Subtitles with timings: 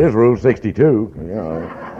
[0.00, 1.14] is Rule 62.
[1.16, 1.90] You know.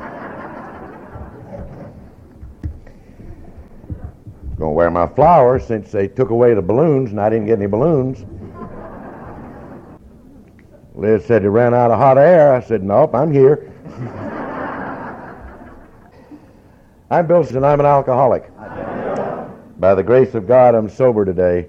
[4.59, 7.67] Gonna wear my flowers since they took away the balloons and I didn't get any
[7.67, 8.27] balloons.
[10.95, 12.53] Liz said you ran out of hot air.
[12.55, 13.73] I said, Nope, I'm here.
[17.11, 18.51] I'm Bill and I'm an alcoholic.
[19.79, 21.69] By the grace of God, I'm sober today,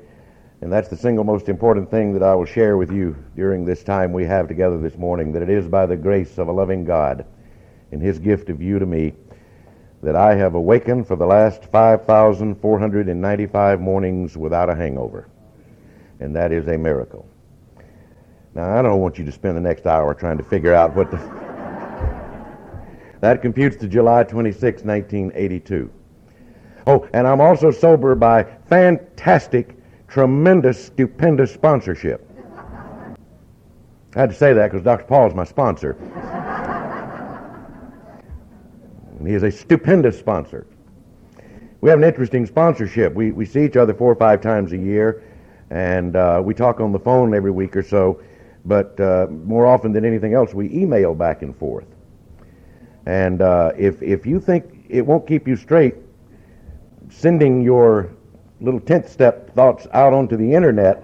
[0.62, 3.84] and that's the single most important thing that I will share with you during this
[3.84, 6.86] time we have together this morning, that it is by the grace of a loving
[6.86, 7.26] God
[7.92, 9.14] and His gift of you to me
[10.04, 15.28] that I have awakened for the last 5,495 mornings without a hangover.
[16.20, 17.26] And that is a miracle.
[18.54, 21.10] Now, I don't want you to spend the next hour trying to figure out what
[21.10, 21.18] the.
[23.22, 25.90] that computes to July 26, 1982.
[26.88, 29.78] Oh, and I'm also sober by fantastic,
[30.12, 32.28] tremendous, stupendous sponsorship.
[34.14, 35.06] I had to say that because Dr.
[35.06, 35.96] Paul is my sponsor.
[39.26, 40.68] he is a stupendous sponsor.
[41.80, 43.14] We have an interesting sponsorship.
[43.14, 45.24] We, we see each other four or five times a year,
[45.70, 48.22] and uh, we talk on the phone every week or so,
[48.66, 51.88] but uh, more often than anything else, we email back and forth.
[53.06, 55.96] And uh, if, if you think it won't keep you straight,
[57.10, 58.12] sending your
[58.62, 61.04] little 10th step thoughts out onto the internet.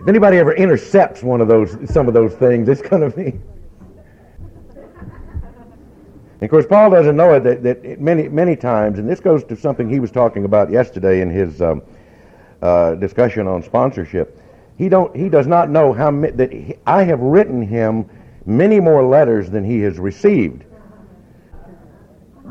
[0.00, 3.40] if anybody ever intercepts one of those, some of those things, it's going to be.
[6.34, 9.44] And of course, Paul doesn't know it that, that many, many times, and this goes
[9.44, 11.80] to something he was talking about yesterday in his um,
[12.60, 14.38] uh, discussion on sponsorship.
[14.76, 18.10] He don't, he does not know how that he, I have written him
[18.44, 20.64] many more letters than he has received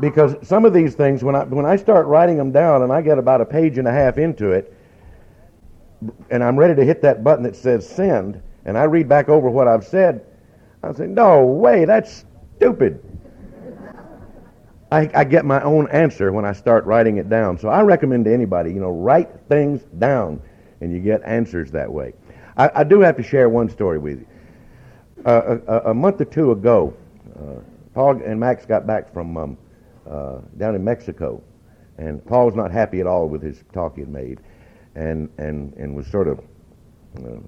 [0.00, 3.00] because some of these things, when I, when I start writing them down and I
[3.00, 4.74] get about a page and a half into it,
[6.30, 9.48] and I'm ready to hit that button that says send, and I read back over
[9.48, 10.24] what I've said,
[10.82, 12.24] I say, no way, that's
[12.56, 13.02] stupid.
[14.90, 17.58] I, I get my own answer when I start writing it down.
[17.58, 20.40] So I recommend to anybody, you know, write things down,
[20.80, 22.12] and you get answers that way.
[22.56, 24.26] I, I do have to share one story with you.
[25.24, 26.94] Uh, a, a, month or two ago,
[27.34, 27.60] uh,
[27.94, 29.58] Paul and Max got back from um,
[30.08, 31.42] uh, down in Mexico,
[31.98, 34.40] and Paul was not happy at all with his talk he had made,
[34.94, 36.40] and and and was sort of
[37.18, 37.40] uh,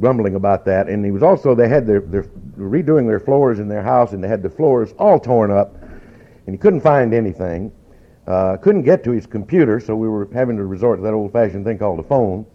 [0.00, 0.88] grumbling about that.
[0.88, 4.22] And he was also they had their they're redoing their floors in their house, and
[4.22, 5.74] they had the floors all torn up,
[6.46, 7.72] and he couldn't find anything.
[8.26, 11.64] Uh, couldn't get to his computer, so we were having to resort to that old-fashioned
[11.64, 12.46] thing called a phone.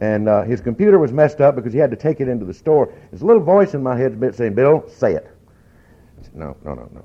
[0.00, 2.54] And uh, his computer was messed up because he had to take it into the
[2.54, 2.92] store.
[3.10, 5.28] There's a little voice in my head saying, "Bill, say it."
[6.22, 7.04] Said, no, no, no, no.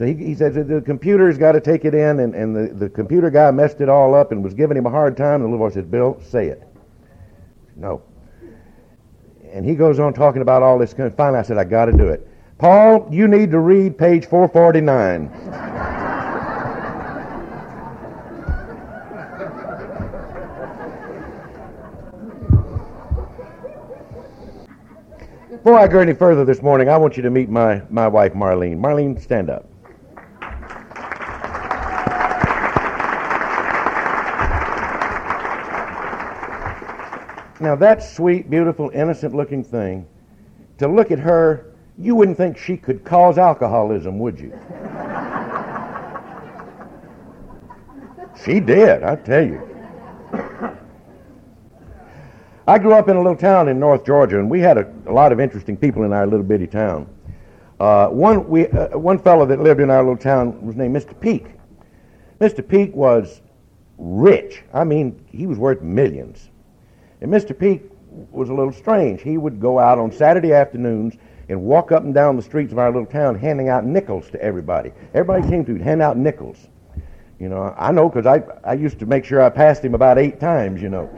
[0.00, 2.88] So he, he says the computer's got to take it in, and, and the, the
[2.88, 5.42] computer guy messed it all up and was giving him a hard time.
[5.42, 6.62] And the little boy says, Bill, say it.
[7.76, 8.00] No.
[9.52, 10.94] And he goes on talking about all this.
[10.94, 12.26] Finally, I said, I got to do it.
[12.56, 15.28] Paul, you need to read page 449.
[25.50, 28.32] Before I go any further this morning, I want you to meet my, my wife,
[28.32, 28.78] Marlene.
[28.78, 29.69] Marlene, stand up.
[37.60, 40.06] Now, that sweet, beautiful, innocent looking thing,
[40.78, 44.58] to look at her, you wouldn't think she could cause alcoholism, would you?
[48.42, 49.60] she did, I tell you.
[52.66, 55.12] I grew up in a little town in North Georgia, and we had a, a
[55.12, 57.06] lot of interesting people in our little bitty town.
[57.78, 61.18] Uh, one, we, uh, one fellow that lived in our little town was named Mr.
[61.18, 61.46] Peak.
[62.40, 62.66] Mr.
[62.66, 63.42] Peak was
[63.98, 64.62] rich.
[64.72, 66.49] I mean, he was worth millions.
[67.20, 67.58] And Mr.
[67.58, 67.82] Peak
[68.30, 69.22] was a little strange.
[69.22, 71.14] He would go out on Saturday afternoons
[71.48, 74.42] and walk up and down the streets of our little town handing out nickels to
[74.42, 74.92] everybody.
[75.14, 76.68] Everybody came to hand out nickels.
[77.38, 80.18] You know, I know because I, I used to make sure I passed him about
[80.18, 81.08] eight times, you know.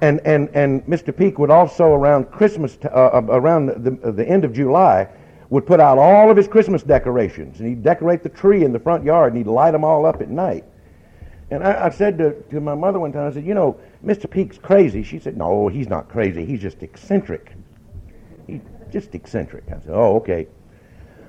[0.00, 1.16] And, and, and Mr.
[1.16, 5.08] Peak would also, around Christmas, uh, uh, around the, uh, the end of July,
[5.50, 7.58] would put out all of his Christmas decorations.
[7.58, 10.20] And he'd decorate the tree in the front yard and he'd light them all up
[10.20, 10.64] at night.
[11.50, 14.30] And I, I said to, to my mother one time, I said, you know, Mr.
[14.30, 15.02] Peake's crazy.
[15.02, 16.44] She said, no, he's not crazy.
[16.44, 17.52] He's just eccentric.
[18.46, 18.60] He's
[18.92, 19.64] just eccentric.
[19.68, 20.46] I said, oh, okay.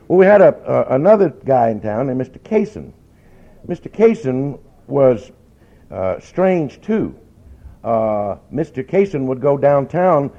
[0.08, 2.40] Well, we had a, uh, another guy in town named Mr.
[2.40, 2.92] Kaysen.
[3.68, 3.90] Mr.
[3.92, 5.32] Kaysen was
[5.90, 7.18] uh, strange, too.
[7.84, 8.84] Uh, Mr.
[8.84, 10.32] Kaysen would go downtown.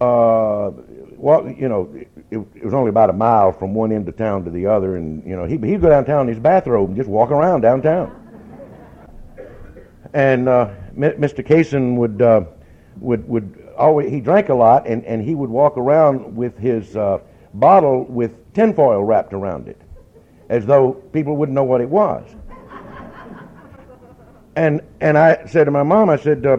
[0.00, 0.70] Uh,
[1.16, 1.92] well, you know,
[2.30, 4.96] it, it, was only about a mile from one end of town to the other,
[4.96, 8.14] and you know, he, he'd go downtown in his bathrobe and just walk around downtown.
[10.14, 11.46] And uh, Mr.
[11.46, 12.42] Kaysen would uh,
[13.00, 16.96] would would always he drank a lot, and, and he would walk around with his
[16.96, 17.18] uh,
[17.54, 19.80] bottle with tinfoil wrapped around it,
[20.48, 22.26] as though people wouldn't know what it was.
[24.56, 26.58] and and I said to my mom, I said, uh,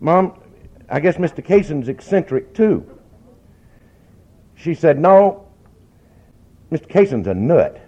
[0.00, 0.38] "Mom,
[0.90, 1.42] I guess Mr.
[1.42, 2.84] Cayson's eccentric too."
[4.56, 5.46] She said, "No,
[6.70, 6.86] Mr.
[6.86, 7.80] Cayson's a nut."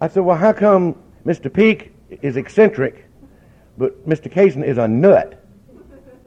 [0.00, 0.94] I said, "Well, how come
[1.26, 1.52] Mr.
[1.52, 3.06] Peak is eccentric,
[3.76, 4.30] but Mr.
[4.30, 5.40] Cayson is a nut?"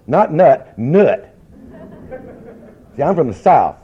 [0.07, 1.33] Not nut, nut.
[2.95, 3.75] See, I'm from the South.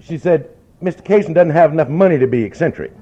[0.00, 0.48] She said,
[0.80, 1.04] Mr.
[1.04, 2.92] Cayson doesn't have enough money to be eccentric.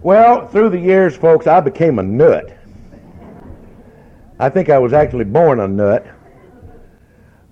[0.00, 2.56] well, through the years, folks, I became a nut.
[4.38, 6.06] I think I was actually born a nut.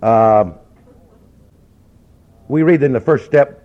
[0.03, 0.55] Um,
[2.49, 3.60] we read in the first step,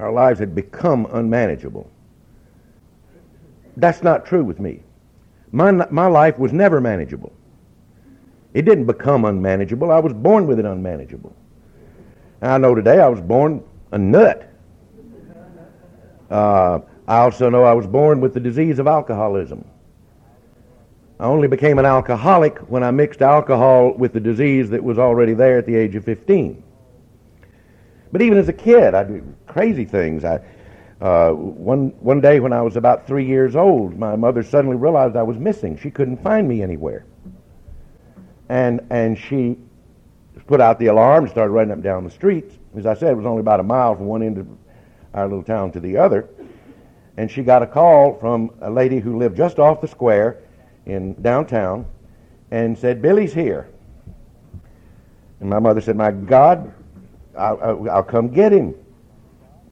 [0.00, 1.90] our lives had become unmanageable.
[3.76, 4.82] That's not true with me.
[5.52, 7.32] My, my life was never manageable.
[8.54, 9.90] It didn't become unmanageable.
[9.90, 11.34] I was born with it unmanageable.
[12.40, 13.62] And I know today I was born
[13.92, 14.50] a nut.
[16.30, 19.64] Uh, I also know I was born with the disease of alcoholism.
[21.18, 25.34] I only became an alcoholic when I mixed alcohol with the disease that was already
[25.34, 26.62] there at the age of 15.
[28.12, 30.24] But even as a kid, I did crazy things.
[30.24, 30.40] I,
[31.00, 35.16] uh, one, one day when I was about three years old, my mother suddenly realized
[35.16, 35.78] I was missing.
[35.78, 37.06] She couldn't find me anywhere.
[38.48, 39.56] And, and she
[40.46, 42.58] put out the alarm and started running up and down the streets.
[42.76, 44.48] As I said, it was only about a mile from one end of
[45.14, 46.28] our little town to the other.
[47.16, 50.42] And she got a call from a lady who lived just off the square
[50.86, 51.86] in downtown
[52.50, 53.68] and said, Billy's here.
[55.40, 56.72] And my mother said, My God,
[57.40, 58.74] I'll, I'll come get him.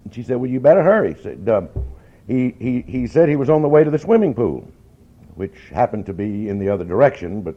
[0.05, 1.15] And she said, Well, you better hurry.
[1.15, 1.69] He Said, um,
[2.27, 4.67] he, he, he said he was on the way to the swimming pool,
[5.35, 7.43] which happened to be in the other direction.
[7.43, 7.57] But,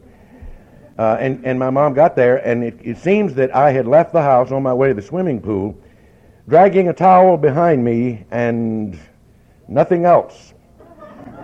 [0.97, 4.13] uh, and, and my mom got there, and it, it seems that I had left
[4.13, 5.77] the house on my way to the swimming pool,
[6.47, 8.97] dragging a towel behind me and
[9.67, 10.53] nothing else.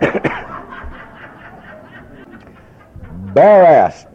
[3.34, 4.06] Bare ass.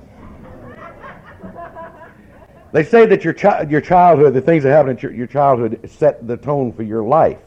[2.73, 5.79] They say that your, chi- your childhood, the things that happen in your, your childhood,
[5.87, 7.37] set the tone for your life.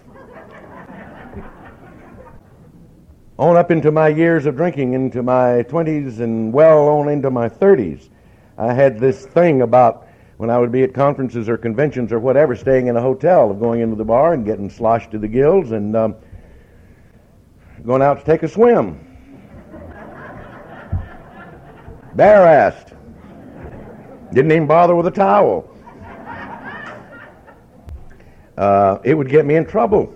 [3.36, 7.48] on up into my years of drinking, into my 20s and well on into my
[7.48, 8.08] 30s,
[8.56, 10.06] I had this thing about
[10.36, 13.58] when I would be at conferences or conventions or whatever, staying in a hotel, of
[13.58, 16.14] going into the bar and getting sloshed to the gills and um,
[17.84, 19.00] going out to take a swim.
[22.14, 22.85] Bare assed.
[24.36, 25.66] Didn't even bother with a towel.
[28.58, 30.12] Uh, it would get me in trouble.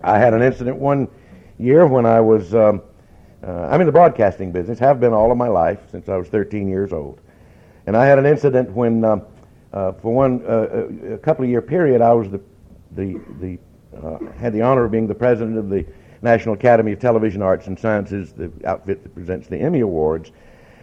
[0.00, 1.08] I had an incident one
[1.58, 2.82] year when I was, um,
[3.44, 6.28] uh, I'm in the broadcasting business, have been all of my life since I was
[6.28, 7.20] 13 years old.
[7.88, 9.22] And I had an incident when, um,
[9.72, 12.40] uh, for one, uh, uh, a couple of year period, I was the,
[12.92, 13.58] the, the
[14.00, 15.84] uh, had the honor of being the president of the
[16.22, 20.30] National Academy of Television Arts and Sciences, the outfit that presents the Emmy Awards.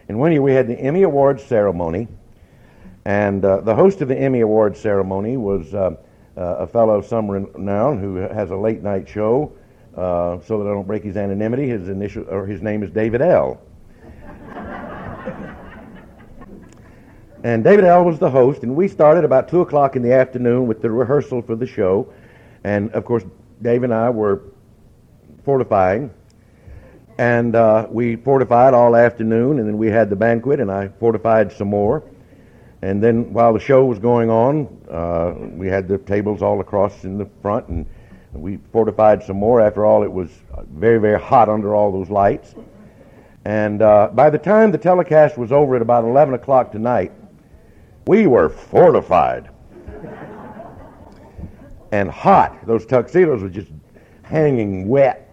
[0.08, 2.08] And one year we had the Emmy Awards ceremony,
[3.06, 5.96] and uh, the host of the Emmy Awards ceremony was uh,
[6.38, 9.52] uh, a fellow of some renown who has a late night show.
[9.96, 13.22] Uh, so that I don't break his anonymity, his initial or his name is David
[13.22, 13.62] L.
[17.46, 18.04] and David L.
[18.04, 21.42] was the host, and we started about two o'clock in the afternoon with the rehearsal
[21.42, 22.12] for the show.
[22.66, 23.24] And of course,
[23.62, 24.42] Dave and I were
[25.46, 26.12] fortifying
[27.18, 31.52] and uh, we fortified all afternoon, and then we had the banquet, and I fortified
[31.52, 32.04] some more.
[32.82, 37.04] And then while the show was going on, uh, we had the tables all across
[37.04, 37.86] in the front, and
[38.34, 39.62] we fortified some more.
[39.62, 40.30] After all, it was
[40.74, 42.54] very, very hot under all those lights.
[43.46, 47.12] And uh, by the time the telecast was over at about 11 o'clock tonight,
[48.08, 49.50] we were fortified
[51.92, 52.66] and hot.
[52.66, 53.72] Those tuxedos were just
[54.24, 55.25] hanging wet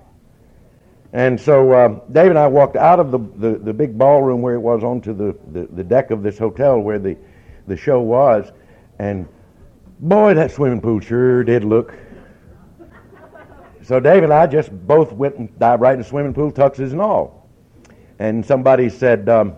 [1.12, 4.54] and so uh, Dave and I walked out of the, the, the, big ballroom where
[4.54, 7.16] it was onto the, the, the deck of this hotel where the,
[7.66, 8.50] the show was.
[8.98, 9.28] And
[10.00, 11.94] boy, that swimming pool sure did look.
[13.82, 16.92] So Dave and I just both went and dived right in the swimming pool, tuxes
[16.92, 17.46] and all.
[18.18, 19.56] And somebody said, um,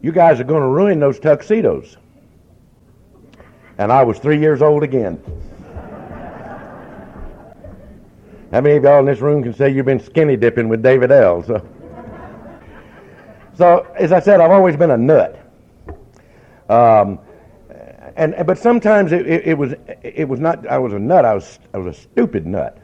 [0.00, 1.98] You guys are going to ruin those tuxedos.
[3.76, 5.22] And I was three years old again.
[8.50, 11.10] How many of y'all in this room can say you've been skinny dipping with David
[11.10, 11.42] L?
[11.42, 11.68] So,
[13.54, 15.38] so as I said, I've always been a nut.
[16.68, 17.18] Um,
[18.16, 21.34] and but sometimes it, it, it, was it was not I was a nut I
[21.34, 22.78] was I was a stupid nut.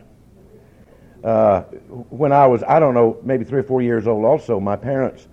[1.24, 1.62] uh,
[2.10, 5.26] when I was, I don't know, maybe three or four years old also, my parents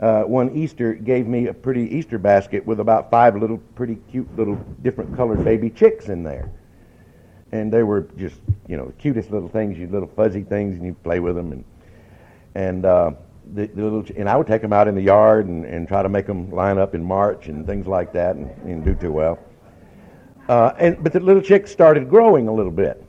[0.00, 4.28] uh, one Easter gave me a pretty Easter basket with about five little pretty cute
[4.36, 6.50] little different colored baby chicks in there.
[7.54, 10.84] And they were just, you know, the cutest little things, you little fuzzy things, and
[10.84, 11.52] you play with them.
[11.52, 11.64] And,
[12.54, 13.10] and, uh,
[13.52, 16.02] the, the little, and I would take them out in the yard and, and try
[16.02, 19.12] to make them line up in March and things like that and, and do too
[19.12, 19.38] well.
[20.48, 23.04] Uh, and, but the little chicks started growing a little bit.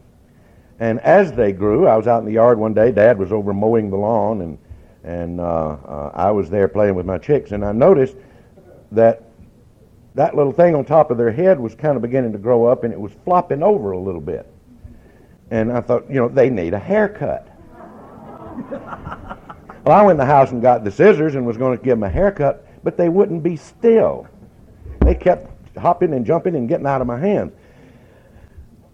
[0.80, 2.92] And as they grew, I was out in the yard one day.
[2.92, 4.58] Dad was over mowing the lawn, and
[5.06, 8.16] and uh, uh, I was there playing with my chicks, and I noticed
[8.92, 9.24] that
[10.16, 12.84] that little thing on top of their head was kind of beginning to grow up,
[12.84, 14.50] and it was flopping over a little bit.
[15.52, 17.48] And I thought, you know, they need a haircut.
[19.84, 21.98] well, I went in the house and got the scissors and was going to give
[21.98, 24.28] them a haircut, but they wouldn't be still.
[25.02, 27.52] They kept hopping and jumping and getting out of my hands.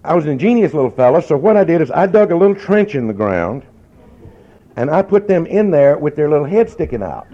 [0.03, 2.55] I was an ingenious little fellow, so what I did is I dug a little
[2.55, 3.63] trench in the ground
[4.75, 7.27] and I put them in there with their little head sticking out.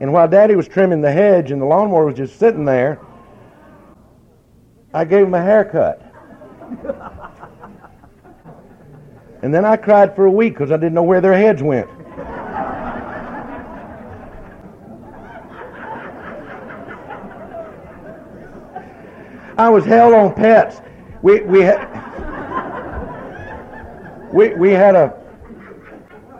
[0.00, 2.98] And while Daddy was trimming the hedge and the lawnmower was just sitting there,
[4.92, 6.06] I gave him a haircut.
[9.42, 11.88] And then I cried for a week because I didn't know where their heads went.
[19.56, 20.80] I was hell on pets.
[21.22, 21.86] We, we, had,
[24.32, 25.18] we, we had a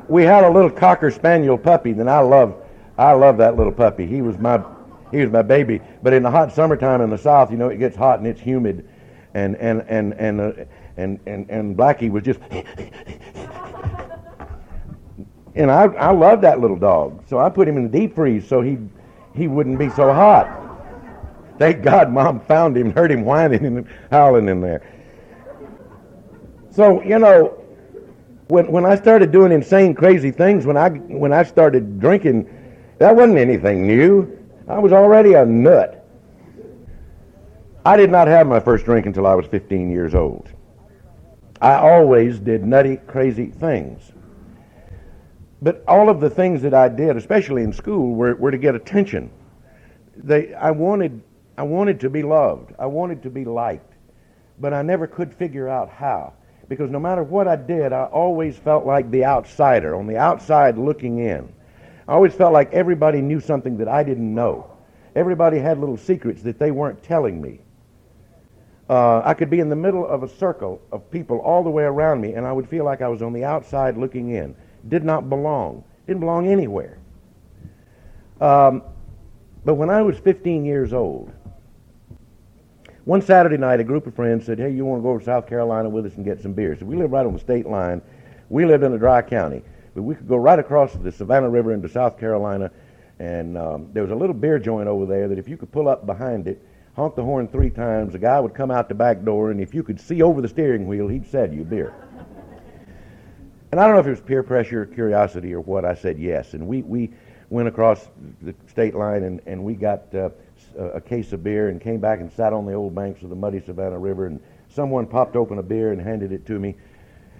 [0.08, 2.59] we had a little cocker spaniel puppy, that I love
[3.00, 4.06] I love that little puppy.
[4.06, 4.62] He was my
[5.10, 5.80] he was my baby.
[6.02, 8.40] But in the hot summertime in the south, you know, it gets hot and it's
[8.40, 8.86] humid,
[9.32, 10.52] and and and and uh,
[10.98, 12.40] and, and and Blackie was just.
[15.54, 18.46] and I I loved that little dog, so I put him in the deep freeze
[18.46, 18.76] so he
[19.34, 20.58] he wouldn't be so hot.
[21.58, 24.82] Thank God, Mom found him, heard him whining and howling in there.
[26.70, 27.64] So you know,
[28.48, 32.59] when, when I started doing insane, crazy things, when I, when I started drinking,
[33.00, 34.38] that wasn't anything new.
[34.68, 36.06] I was already a nut.
[37.84, 40.48] I did not have my first drink until I was 15 years old.
[41.62, 44.12] I always did nutty, crazy things.
[45.62, 48.74] But all of the things that I did, especially in school, were, were to get
[48.74, 49.30] attention.
[50.16, 51.22] They, I, wanted,
[51.56, 52.74] I wanted to be loved.
[52.78, 53.94] I wanted to be liked.
[54.58, 56.34] But I never could figure out how
[56.70, 60.78] because no matter what I did, I always felt like the outsider, on the outside
[60.78, 61.52] looking in.
[62.10, 64.68] I always felt like everybody knew something that I didn't know.
[65.14, 67.60] Everybody had little secrets that they weren't telling me.
[68.88, 71.84] Uh, I could be in the middle of a circle of people all the way
[71.84, 74.56] around me, and I would feel like I was on the outside looking in.
[74.88, 75.84] Did not belong.
[76.08, 76.98] Didn't belong anywhere.
[78.40, 78.82] Um,
[79.64, 81.32] but when I was 15 years old,
[83.04, 85.46] one Saturday night, a group of friends said, Hey, you want to go to South
[85.46, 86.76] Carolina with us and get some beer?
[86.76, 88.02] So we live right on the state line.
[88.48, 89.62] We lived in a dry county,
[89.94, 92.70] but we could go right across the Savannah River into South Carolina.
[93.18, 95.88] And um, there was a little beer joint over there that if you could pull
[95.88, 96.62] up behind it,
[96.96, 99.74] honk the horn three times, a guy would come out the back door, and if
[99.74, 101.94] you could see over the steering wheel, he'd sell you beer.
[103.72, 105.84] And I don't know if it was peer pressure curiosity or what.
[105.84, 106.54] I said yes.
[106.54, 107.10] And we, we
[107.50, 108.08] went across
[108.42, 110.14] the state line and, and we got.
[110.14, 110.30] Uh,
[110.78, 113.34] a case of beer and came back and sat on the old banks of the
[113.34, 116.76] muddy Savannah River, and someone popped open a beer and handed it to me,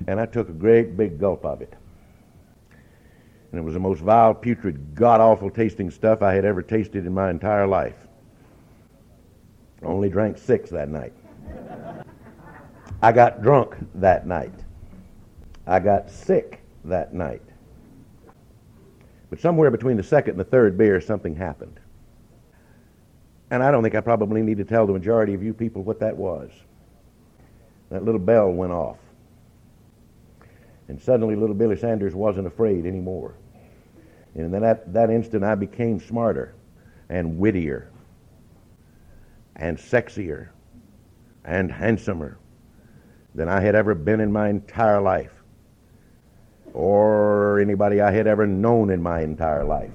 [0.06, 1.72] and I took a great big gulp of it.
[3.50, 7.06] And it was the most vile, putrid, god awful tasting stuff I had ever tasted
[7.06, 7.96] in my entire life.
[9.82, 11.12] Only drank six that night.
[13.02, 14.52] I got drunk that night.
[15.66, 17.42] I got sick that night.
[19.30, 21.80] But somewhere between the second and the third beer, something happened.
[23.50, 26.00] And I don't think I probably need to tell the majority of you people what
[26.00, 26.50] that was.
[27.90, 28.98] That little bell went off.
[30.88, 33.34] And suddenly little Billy Sanders wasn't afraid anymore.
[34.34, 36.54] And in that, that instant, I became smarter
[37.08, 37.90] and wittier
[39.56, 40.48] and sexier
[41.44, 42.38] and handsomer
[43.34, 45.32] than I had ever been in my entire life
[46.72, 49.90] or anybody I had ever known in my entire life.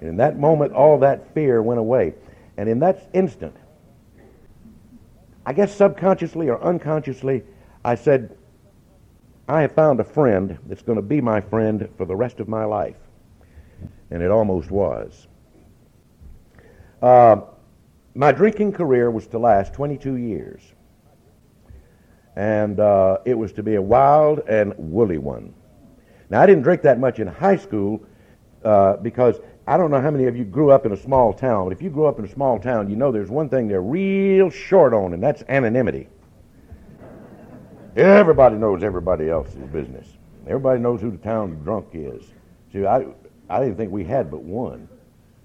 [0.00, 2.14] And in that moment, all that fear went away.
[2.56, 3.56] And in that instant,
[5.46, 7.44] I guess subconsciously or unconsciously,
[7.84, 8.36] I said,
[9.50, 12.46] I have found a friend that's going to be my friend for the rest of
[12.46, 12.94] my life.
[14.12, 15.26] And it almost was.
[17.02, 17.40] Uh,
[18.14, 20.62] my drinking career was to last 22 years.
[22.36, 25.52] And uh, it was to be a wild and woolly one.
[26.28, 28.06] Now, I didn't drink that much in high school
[28.64, 31.64] uh, because I don't know how many of you grew up in a small town,
[31.64, 33.82] but if you grew up in a small town, you know there's one thing they're
[33.82, 36.08] real short on, and that's anonymity.
[37.96, 40.06] Everybody knows everybody else's business.
[40.46, 42.22] Everybody knows who the town drunk is.
[42.72, 43.06] See, I,
[43.48, 44.88] I didn't think we had but one.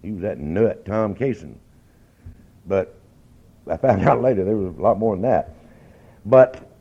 [0.02, 1.56] He was that nut, Tom Kaysen.
[2.68, 2.96] But
[3.70, 5.56] I found out later there was a lot more than that.
[6.26, 6.72] But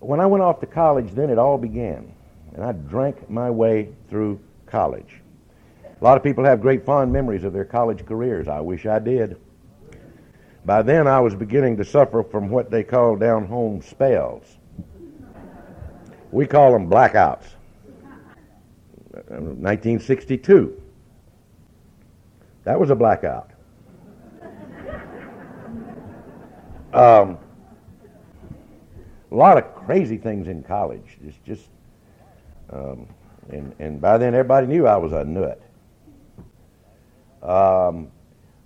[0.00, 2.12] when I went off to college, then it all began.
[2.54, 5.20] And I drank my way through college.
[6.00, 8.48] A lot of people have great fond memories of their college careers.
[8.48, 9.36] I wish I did.
[10.64, 14.55] By then, I was beginning to suffer from what they call down home spells.
[16.32, 17.44] We call them blackouts.
[19.28, 20.82] 1962.
[22.64, 23.50] That was a blackout.
[26.92, 27.38] Um,
[29.30, 31.18] a lot of crazy things in college.
[31.24, 31.68] It's just,
[32.70, 33.06] um,
[33.50, 35.60] and, and by then everybody knew I was a nut.
[37.42, 38.10] Um,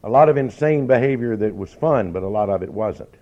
[0.02, 3.14] a lot of insane behavior that was fun, but a lot of it wasn't.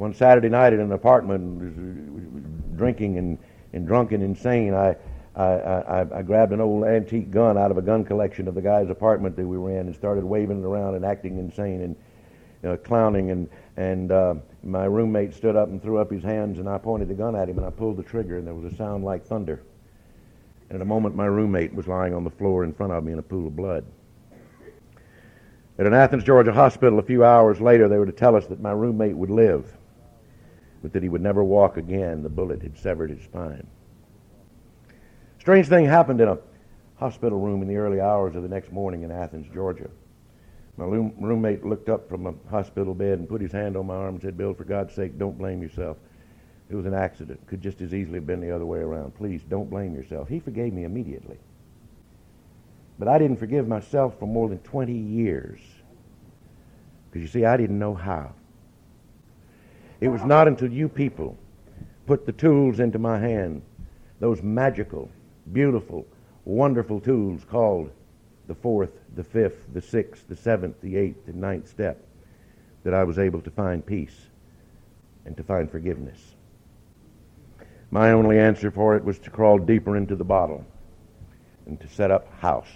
[0.00, 3.36] One Saturday night in an apartment, drinking and,
[3.74, 4.96] and drunk and insane, I,
[5.36, 8.62] I, I, I, grabbed an old antique gun out of a gun collection of the
[8.62, 11.96] guy's apartment that we were in and started waving it around and acting insane and
[12.62, 13.30] you know, clowning.
[13.30, 17.08] And, and uh, my roommate stood up and threw up his hands, and I pointed
[17.08, 19.26] the gun at him and I pulled the trigger, and there was a sound like
[19.26, 19.60] thunder.
[20.70, 23.12] And in a moment, my roommate was lying on the floor in front of me
[23.12, 23.84] in a pool of blood.
[25.78, 28.62] At an Athens, Georgia hospital a few hours later, they were to tell us that
[28.62, 29.76] my roommate would live,
[30.82, 32.22] but that he would never walk again.
[32.22, 33.66] The bullet had severed his spine.
[35.38, 36.38] Strange thing happened in a
[36.96, 39.88] hospital room in the early hours of the next morning in Athens, Georgia.
[40.76, 43.94] My room, roommate looked up from a hospital bed and put his hand on my
[43.94, 45.96] arm and said, Bill, for God's sake, don't blame yourself.
[46.70, 47.44] It was an accident.
[47.46, 49.14] Could just as easily have been the other way around.
[49.14, 50.28] Please don't blame yourself.
[50.28, 51.38] He forgave me immediately.
[52.98, 55.58] But I didn't forgive myself for more than 20 years.
[57.10, 58.32] Because you see, I didn't know how.
[60.00, 61.36] It was not until you people
[62.06, 63.62] put the tools into my hand,
[64.18, 65.10] those magical,
[65.52, 66.06] beautiful,
[66.44, 67.90] wonderful tools called
[68.46, 72.02] the fourth, the fifth, the sixth, the seventh, the eighth, and ninth step,
[72.82, 74.26] that I was able to find peace
[75.24, 76.34] and to find forgiveness.
[77.90, 80.64] My only answer for it was to crawl deeper into the bottle
[81.66, 82.70] and to set up house.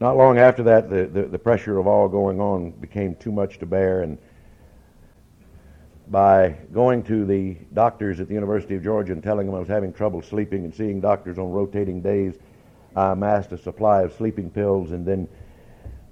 [0.00, 3.58] Not long after that, the, the, the, pressure of all going on became too much
[3.60, 4.18] to bear, and
[6.12, 9.66] by going to the doctors at the University of Georgia and telling them I was
[9.66, 12.34] having trouble sleeping and seeing doctors on rotating days,
[12.94, 15.26] I amassed a supply of sleeping pills, and then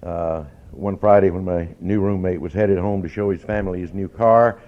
[0.02, 3.92] uh, one Friday when my new roommate was headed home to show his family his
[3.92, 4.62] new car,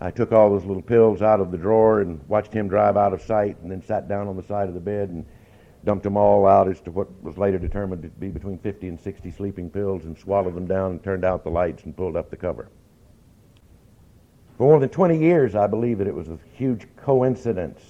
[0.00, 3.12] I took all those little pills out of the drawer and watched him drive out
[3.12, 5.26] of sight, and then sat down on the side of the bed and
[5.84, 9.00] dumped them all out as to what was later determined to be between 50 and
[9.00, 12.30] 60 sleeping pills, and swallowed them down and turned out the lights and pulled up
[12.30, 12.68] the cover.
[14.56, 17.80] For more than 20 years, I believe that it was a huge coincidence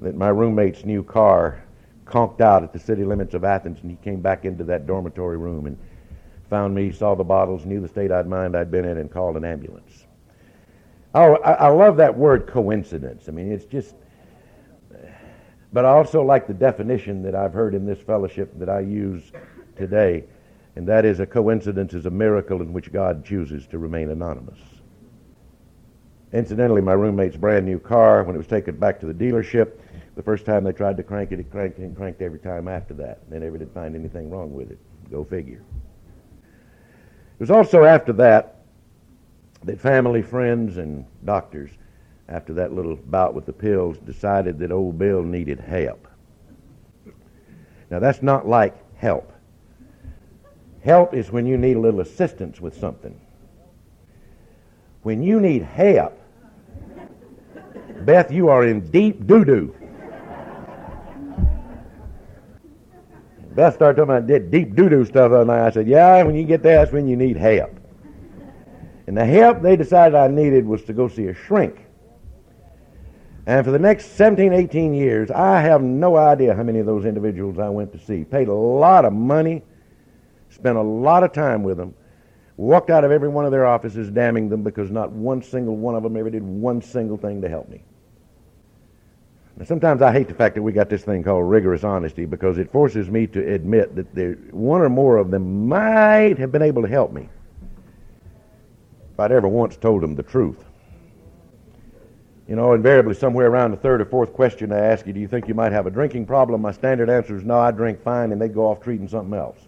[0.00, 1.62] that my roommate's new car
[2.04, 5.36] conked out at the city limits of Athens, and he came back into that dormitory
[5.36, 5.76] room and
[6.48, 9.36] found me, saw the bottles, knew the state of mind I'd been in, and called
[9.36, 10.06] an ambulance.
[11.14, 13.28] Oh, I, I love that word coincidence.
[13.28, 13.94] I mean, it's just.
[15.72, 19.32] But I also like the definition that I've heard in this fellowship that I use
[19.76, 20.24] today,
[20.76, 24.58] and that is a coincidence is a miracle in which God chooses to remain anonymous.
[26.36, 29.78] Incidentally, my roommate's brand new car, when it was taken back to the dealership,
[30.16, 32.92] the first time they tried to crank it, it cranked and cranked every time after
[32.92, 33.28] that.
[33.30, 34.78] They never did find anything wrong with it.
[35.10, 35.62] Go figure.
[36.42, 38.52] It was also after that
[39.64, 41.70] that family, friends, and doctors,
[42.28, 46.06] after that little bout with the pills, decided that old Bill needed help.
[47.90, 49.32] Now, that's not like help.
[50.84, 53.18] Help is when you need a little assistance with something.
[55.02, 56.20] When you need help,
[58.04, 59.74] Beth, you are in deep doo doo.
[63.54, 65.66] Beth started talking about that deep doo doo stuff the other night.
[65.66, 67.74] I said, Yeah, when you get there, that's when you need help.
[69.06, 71.86] And the help they decided I needed was to go see a shrink.
[73.46, 77.04] And for the next 17, 18 years, I have no idea how many of those
[77.04, 78.24] individuals I went to see.
[78.24, 79.62] Paid a lot of money,
[80.50, 81.94] spent a lot of time with them,
[82.56, 85.94] walked out of every one of their offices damning them because not one single one
[85.94, 87.82] of them ever did one single thing to help me.
[89.56, 92.58] Now, sometimes I hate the fact that we got this thing called rigorous honesty because
[92.58, 96.62] it forces me to admit that there, one or more of them might have been
[96.62, 97.28] able to help me
[99.12, 100.62] if I'd ever once told them the truth.
[102.46, 105.26] You know, invariably, somewhere around the third or fourth question I ask you, do you
[105.26, 106.60] think you might have a drinking problem?
[106.60, 109.65] My standard answer is no, I drink fine, and they go off treating something else.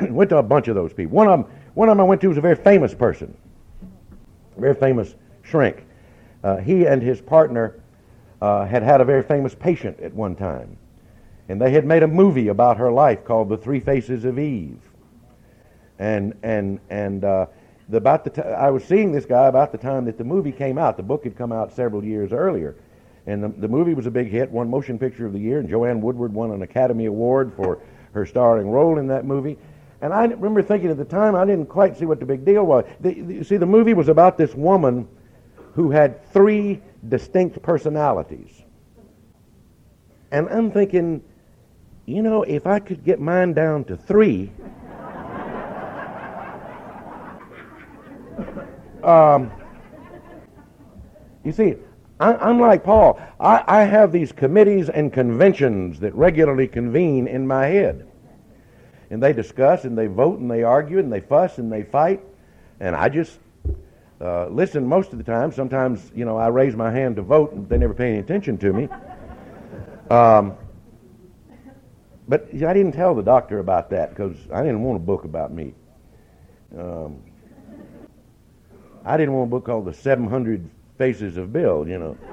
[0.10, 1.16] went to a bunch of those people.
[1.16, 3.36] One of them, one of them I went to was a very famous person.
[4.56, 5.84] very famous shrink.
[6.44, 7.80] Uh, he and his partner
[8.40, 10.76] uh, had had a very famous patient at one time.
[11.48, 14.80] And they had made a movie about her life called The Three Faces of Eve.
[15.98, 17.46] And, and, and uh,
[17.88, 20.52] the, about the t- I was seeing this guy about the time that the movie
[20.52, 20.96] came out.
[20.96, 22.76] The book had come out several years earlier.
[23.26, 25.68] And the, the movie was a big hit, won Motion Picture of the Year, and
[25.68, 27.80] Joanne Woodward won an Academy Award for
[28.12, 29.56] her starring role in that movie.
[30.02, 32.66] And I remember thinking at the time, I didn't quite see what the big deal
[32.66, 32.84] was.
[33.00, 35.06] The, the, see, the movie was about this woman
[35.74, 38.62] who had three distinct personalities.
[40.32, 41.22] And I'm thinking,
[42.04, 44.50] you know, if I could get mine down to three,
[49.04, 49.52] um,
[51.44, 51.76] you see,
[52.18, 53.20] I, am like Paul.
[53.38, 58.08] I, I have these committees and conventions that regularly convene in my head.
[59.12, 62.22] And they discuss and they vote and they argue and they fuss and they fight.
[62.80, 63.38] And I just
[64.22, 65.52] uh, listen most of the time.
[65.52, 68.56] Sometimes, you know, I raise my hand to vote and they never pay any attention
[68.58, 68.88] to me.
[70.10, 70.56] Um,
[72.28, 75.52] but I didn't tell the doctor about that because I didn't want a book about
[75.52, 75.72] me.
[76.78, 77.22] Um,
[79.06, 82.18] I didn't want a book called The 700 Faces of Bill, you know.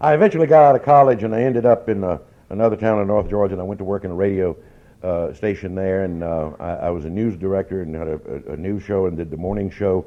[0.00, 2.18] I eventually got out of college and I ended up in uh,
[2.50, 4.56] another town in North Georgia and I went to work in a radio
[5.02, 8.52] uh, station there and uh, I, I, was a news director and had a, a,
[8.54, 10.06] a, news show and did the morning show.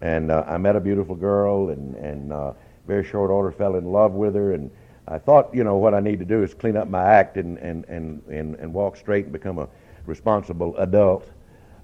[0.00, 2.52] And uh, I met a beautiful girl and, and uh,
[2.88, 4.70] very short order fell in love with her and
[5.06, 7.58] I thought, you know, what I need to do is clean up my act and,
[7.58, 9.68] and, and, and, and walk straight and become a
[10.06, 11.30] responsible adult.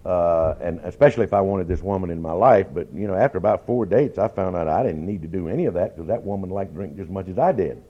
[0.05, 2.67] Uh, and especially if I wanted this woman in my life.
[2.73, 5.49] But, you know, after about four dates, I found out I didn't need to do
[5.49, 7.83] any of that because that woman liked to drink just as much as I did.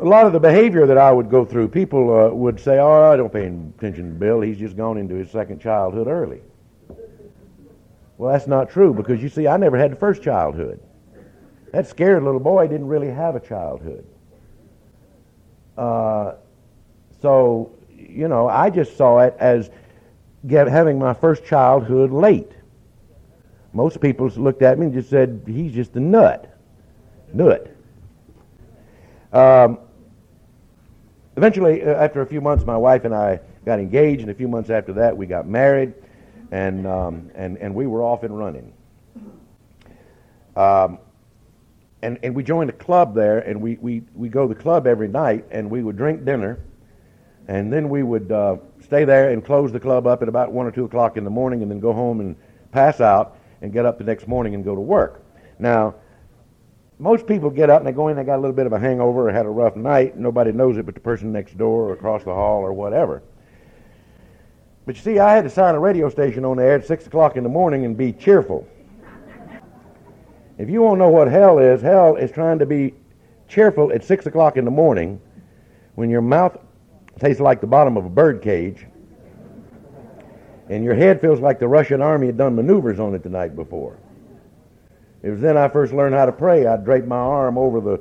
[0.00, 3.10] A lot of the behavior that I would go through, people uh, would say, oh,
[3.12, 4.40] I don't pay attention to Bill.
[4.40, 6.40] He's just gone into his second childhood early.
[8.16, 10.80] Well, that's not true because, you see, I never had the first childhood.
[11.72, 14.06] That scared little boy didn't really have a childhood.
[15.76, 16.34] Uh,
[17.20, 19.70] so, you know, I just saw it as
[20.46, 22.52] get, having my first childhood late.
[23.72, 26.56] Most people looked at me and just said, he's just a nut.
[27.32, 27.68] Nut.
[29.32, 29.78] Um,
[31.38, 34.48] eventually, uh, after a few months, my wife and I got engaged, and a few
[34.48, 35.94] months after that, we got married,
[36.50, 38.72] and, um, and, and we were off and running.
[40.56, 40.98] Um,
[42.02, 44.88] and, and we joined a club there, and we, we, we go to the club
[44.88, 46.58] every night, and we would drink dinner,
[47.46, 50.66] and then we would uh, stay there and close the club up at about 1
[50.66, 52.34] or 2 o'clock in the morning, and then go home and
[52.72, 55.22] pass out and get up the next morning and go to work.
[55.60, 55.94] Now,
[56.98, 58.78] most people get up and they go in, they got a little bit of a
[58.78, 60.16] hangover or had a rough night.
[60.16, 63.22] Nobody knows it but the person next door or across the hall or whatever.
[64.84, 67.06] But you see, I had to sign a radio station on the air at 6
[67.06, 68.66] o'clock in the morning and be cheerful.
[70.56, 72.94] If you want to know what hell is, hell is trying to be
[73.46, 75.20] cheerful at 6 o'clock in the morning
[75.94, 76.58] when your mouth
[77.20, 78.86] tastes like the bottom of a bird cage
[80.68, 83.56] and your head feels like the Russian army had done maneuvers on it the night
[83.56, 83.98] before.
[85.22, 86.66] It was then I first learned how to pray.
[86.66, 88.00] I'd drape my arm over the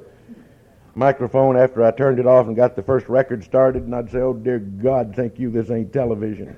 [0.93, 4.19] microphone after I turned it off and got the first record started, and I'd say,
[4.19, 6.56] Oh, dear God, thank you, this ain't television.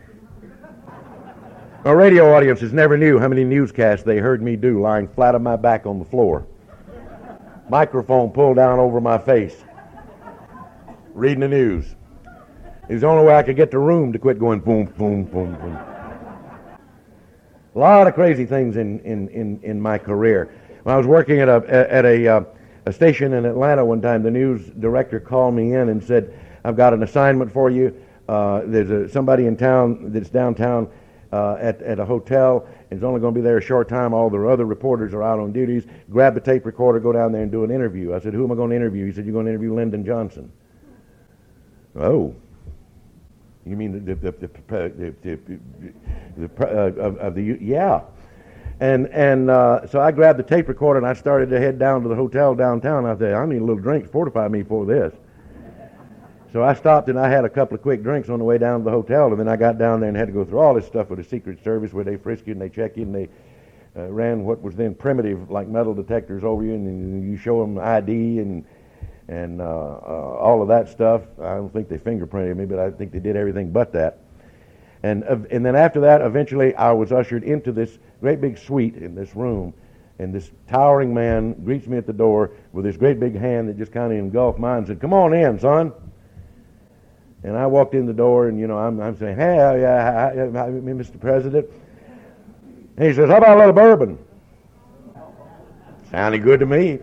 [1.86, 5.44] Our radio audiences never knew how many newscasts they heard me do lying flat on
[5.44, 6.46] my back on the floor.
[7.70, 9.64] Microphone pulled down over my face.
[11.14, 11.96] Reading the news.
[12.90, 15.24] It was the only way I could get the room to quit going boom, boom,
[15.26, 15.80] boom, boom.
[17.76, 20.52] A lot of crazy things in, in, in, in my career.
[20.84, 22.44] When I was working at a, at a, uh,
[22.86, 26.76] a station in Atlanta one time, the news director called me in and said, I've
[26.76, 27.96] got an assignment for you.
[28.28, 30.90] Uh, there's a, somebody in town that's downtown
[31.32, 32.68] uh, at, at a hotel.
[32.90, 34.14] It's only going to be there a short time.
[34.14, 35.86] All the other reporters are out on duties.
[36.10, 38.16] Grab the tape recorder, go down there and do an interview.
[38.16, 39.06] I said, Who am I going to interview?
[39.06, 40.52] He said, You're going to interview Lyndon Johnson.
[41.96, 42.36] Oh.
[43.70, 44.50] You mean the, the, the,
[45.22, 45.40] the,
[46.38, 48.02] the uh, of, of, the, yeah.
[48.80, 52.02] And, and uh, so I grabbed the tape recorder and I started to head down
[52.04, 53.06] to the hotel downtown.
[53.06, 55.14] I said, I need a little drink to fortify me for this.
[56.52, 58.80] So I stopped and I had a couple of quick drinks on the way down
[58.80, 60.74] to the hotel, and then I got down there and had to go through all
[60.74, 63.14] this stuff with the Secret Service where they frisk you and they check you and
[63.14, 63.30] they
[63.96, 67.78] uh, ran what was then primitive, like metal detectors over you, and you show them
[67.78, 68.66] ID and
[69.30, 71.22] and uh, uh, all of that stuff.
[71.40, 74.20] I don't think they fingerprinted me, but I think they did everything but that.
[75.04, 78.96] And uh, and then after that, eventually, I was ushered into this great big suite
[78.96, 79.74] in this room,
[80.18, 83.78] and this towering man greets me at the door with his great big hand that
[83.78, 85.94] just kind of engulfed mine and said, "Come on in, son."
[87.44, 91.20] And I walked in the door, and you know, I'm, I'm saying, "Hey, hi, Mr.
[91.20, 91.70] President."
[93.00, 94.20] And he says, How about a little bourbon?
[96.12, 97.00] Sounded good to me.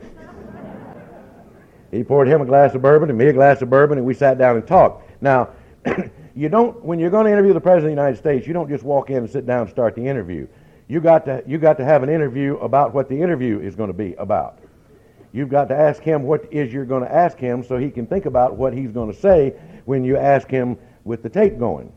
[1.91, 4.15] He poured him a glass of bourbon and me a glass of bourbon, and we
[4.15, 5.11] sat down and talked.
[5.21, 5.51] Now,
[6.35, 8.69] you don't when you're going to interview the president of the United States, you don't
[8.69, 10.47] just walk in and sit down and start the interview.
[10.89, 13.89] You got to you got to have an interview about what the interview is going
[13.89, 14.59] to be about.
[15.33, 18.07] You've got to ask him what is you're going to ask him so he can
[18.07, 21.93] think about what he's going to say when you ask him with the tape going.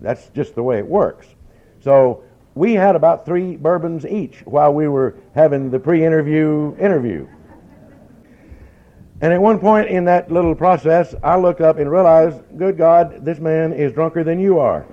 [0.00, 1.28] That's just the way it works.
[1.80, 7.26] So we had about three bourbons each while we were having the pre-interview interview.
[9.22, 13.24] And at one point in that little process, I looked up and realized, good God,
[13.24, 14.80] this man is drunker than you are.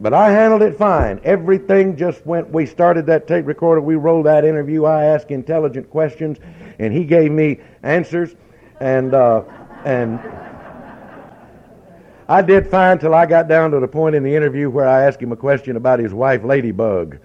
[0.00, 1.20] but I handled it fine.
[1.22, 2.50] Everything just went.
[2.50, 3.80] We started that tape recorder.
[3.80, 4.86] We rolled that interview.
[4.86, 6.38] I asked intelligent questions,
[6.80, 8.34] and he gave me answers.
[8.80, 9.44] And uh,
[9.84, 10.18] and
[12.28, 15.04] I did fine till I got down to the point in the interview where I
[15.04, 17.20] asked him a question about his wife, Ladybug.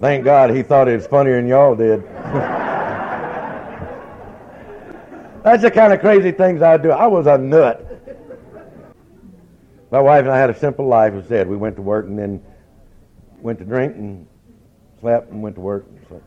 [0.00, 2.02] Thank God he thought it was funnier than y'all did.
[5.44, 6.90] That's the kind of crazy things I do.
[6.90, 7.86] I was a nut.
[9.90, 11.12] My wife and I had a simple life.
[11.12, 12.42] As I said, we went to work and then
[13.42, 14.26] went to drink and
[15.00, 15.86] slept and went to work.
[15.86, 16.24] And, slept.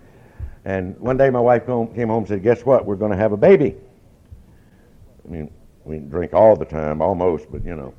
[0.65, 2.85] and one day my wife came home and said, Guess what?
[2.85, 3.75] We're going to have a baby.
[5.25, 5.51] I mean,
[5.83, 7.93] we drink all the time, almost, but you know.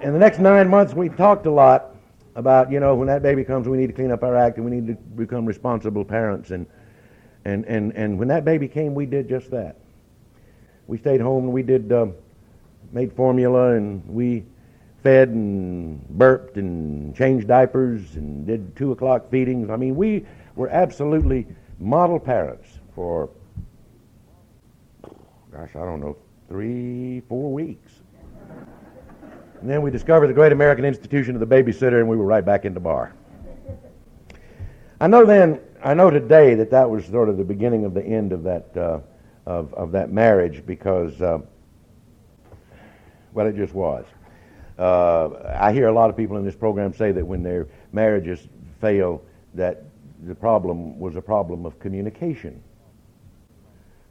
[0.00, 1.96] In the next nine months, we talked a lot
[2.38, 4.64] about, you know, when that baby comes, we need to clean up our act and
[4.64, 6.52] we need to become responsible parents.
[6.52, 6.66] And,
[7.44, 9.76] and, and, and when that baby came, we did just that.
[10.86, 12.06] We stayed home and we did, uh,
[12.92, 14.44] made formula and we
[15.02, 19.68] fed and burped and changed diapers and did two o'clock feedings.
[19.68, 20.24] I mean, we
[20.54, 21.44] were absolutely
[21.80, 23.30] model parents for,
[25.52, 26.16] gosh, I don't know,
[26.48, 27.97] three, four weeks.
[29.60, 32.44] And then we discovered the Great American Institution of the Babysitter, and we were right
[32.44, 33.12] back in the bar.
[35.00, 38.04] I know then, I know today that that was sort of the beginning of the
[38.04, 39.00] end of that, uh,
[39.46, 41.38] of, of that marriage because, uh,
[43.32, 44.04] well, it just was.
[44.78, 48.46] Uh, I hear a lot of people in this program say that when their marriages
[48.80, 49.22] fail,
[49.54, 49.82] that
[50.24, 52.62] the problem was a problem of communication.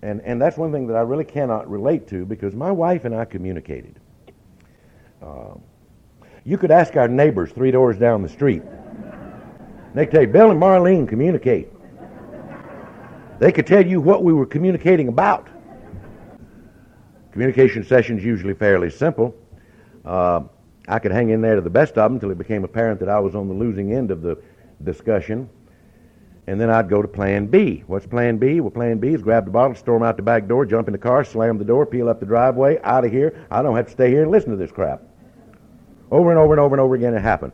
[0.01, 3.15] And, and that's one thing that I really cannot relate to because my wife and
[3.15, 3.99] I communicated.
[6.47, 8.63] You could ask our neighbors three doors down the street.
[9.93, 11.67] They could tell you, Bill and Marlene communicate.
[13.39, 15.49] They could tell you what we were communicating about.
[17.33, 19.35] Communication sessions usually fairly simple.
[20.05, 20.43] Uh,
[20.87, 23.09] I could hang in there to the best of them until it became apparent that
[23.09, 24.37] I was on the losing end of the
[24.85, 25.49] discussion.
[26.47, 27.83] And then I'd go to plan B.
[27.87, 28.61] What's plan B?
[28.61, 30.97] Well, plan B is grab the bottle, storm out the back door, jump in the
[30.97, 33.45] car, slam the door, peel up the driveway, out of here.
[33.51, 35.03] I don't have to stay here and listen to this crap.
[36.11, 37.53] Over and over and over and over again it happened.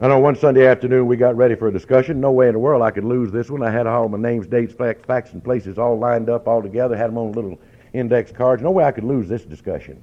[0.00, 2.20] I know one Sunday afternoon we got ready for a discussion.
[2.20, 3.62] No way in the world I could lose this one.
[3.62, 6.96] I had all my names, dates, facts, facts, and places all lined up all together,
[6.96, 7.58] had them on little
[7.92, 8.62] index cards.
[8.62, 10.02] No way I could lose this discussion.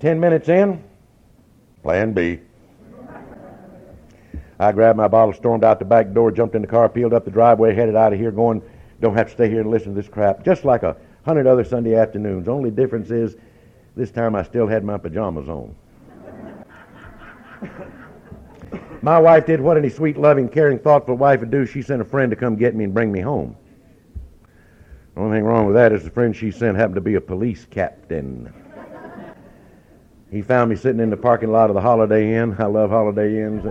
[0.00, 0.82] Ten minutes in,
[1.82, 2.40] plan B.
[4.60, 7.24] I grabbed my bottle, stormed out the back door, jumped in the car, peeled up
[7.24, 8.60] the driveway, headed out of here, going,
[9.00, 10.44] don't have to stay here and listen to this crap.
[10.44, 12.48] Just like a hundred other Sunday afternoons.
[12.48, 13.36] Only difference is
[13.94, 15.74] this time I still had my pajamas on.
[19.02, 21.66] My wife did what any sweet, loving, caring, thoughtful wife would do.
[21.66, 23.56] She sent a friend to come get me and bring me home.
[25.14, 27.20] The only thing wrong with that is the friend she sent happened to be a
[27.20, 28.52] police captain.
[30.30, 32.54] He found me sitting in the parking lot of the Holiday Inn.
[32.58, 33.64] I love Holiday Inns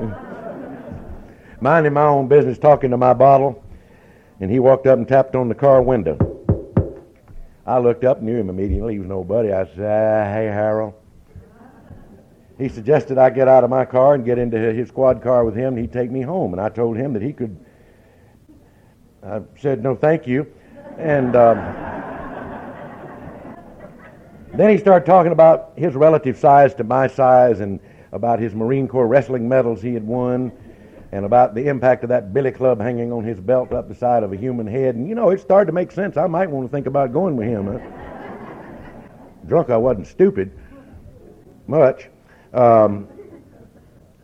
[1.61, 3.63] minding my own business, talking to my bottle,
[4.39, 6.17] and he walked up and tapped on the car window.
[7.65, 8.93] I looked up, knew him immediately.
[8.93, 9.51] He was nobody.
[9.51, 10.93] I said, ah, "Hey, Harold."
[12.57, 15.55] He suggested I get out of my car and get into his squad car with
[15.55, 16.53] him, and he'd take me home.
[16.53, 17.57] And I told him that he could.
[19.23, 20.47] I said, "No, thank you,"
[20.97, 21.35] and.
[21.35, 21.87] Um,
[24.53, 27.79] then he started talking about his relative size to my size and
[28.11, 30.51] about his Marine Corps wrestling medals he had won
[31.11, 34.23] and about the impact of that billy club hanging on his belt up the side
[34.23, 34.95] of a human head.
[34.95, 36.17] And, you know, it started to make sense.
[36.17, 37.79] I might want to think about going with him.
[39.45, 40.51] Drunk, I wasn't stupid
[41.67, 42.09] much.
[42.53, 43.07] Um,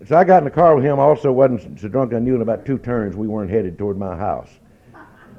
[0.07, 0.99] so I got in the car with him.
[0.99, 4.15] Also wasn't so drunk I knew in about two turns we weren't headed toward my
[4.15, 4.49] house.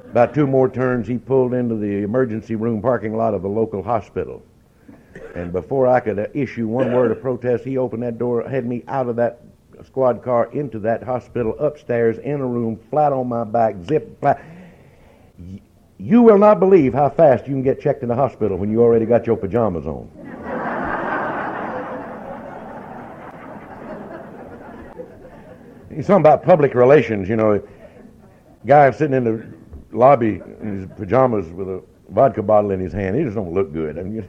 [0.09, 3.83] About two more turns, he pulled into the emergency room parking lot of the local
[3.83, 4.41] hospital.
[5.35, 8.83] And before I could issue one word of protest, he opened that door, had me
[8.87, 9.41] out of that
[9.85, 14.41] squad car into that hospital upstairs in a room, flat on my back, zip flat.
[15.97, 18.81] You will not believe how fast you can get checked in the hospital when you
[18.81, 20.09] already got your pajamas on.
[26.01, 27.61] Something about public relations, you know.
[28.65, 29.45] Guy sitting in the
[29.95, 33.15] lobby in his pajamas with a vodka bottle in his hand.
[33.15, 33.99] He just don't look good.
[33.99, 34.27] I mean,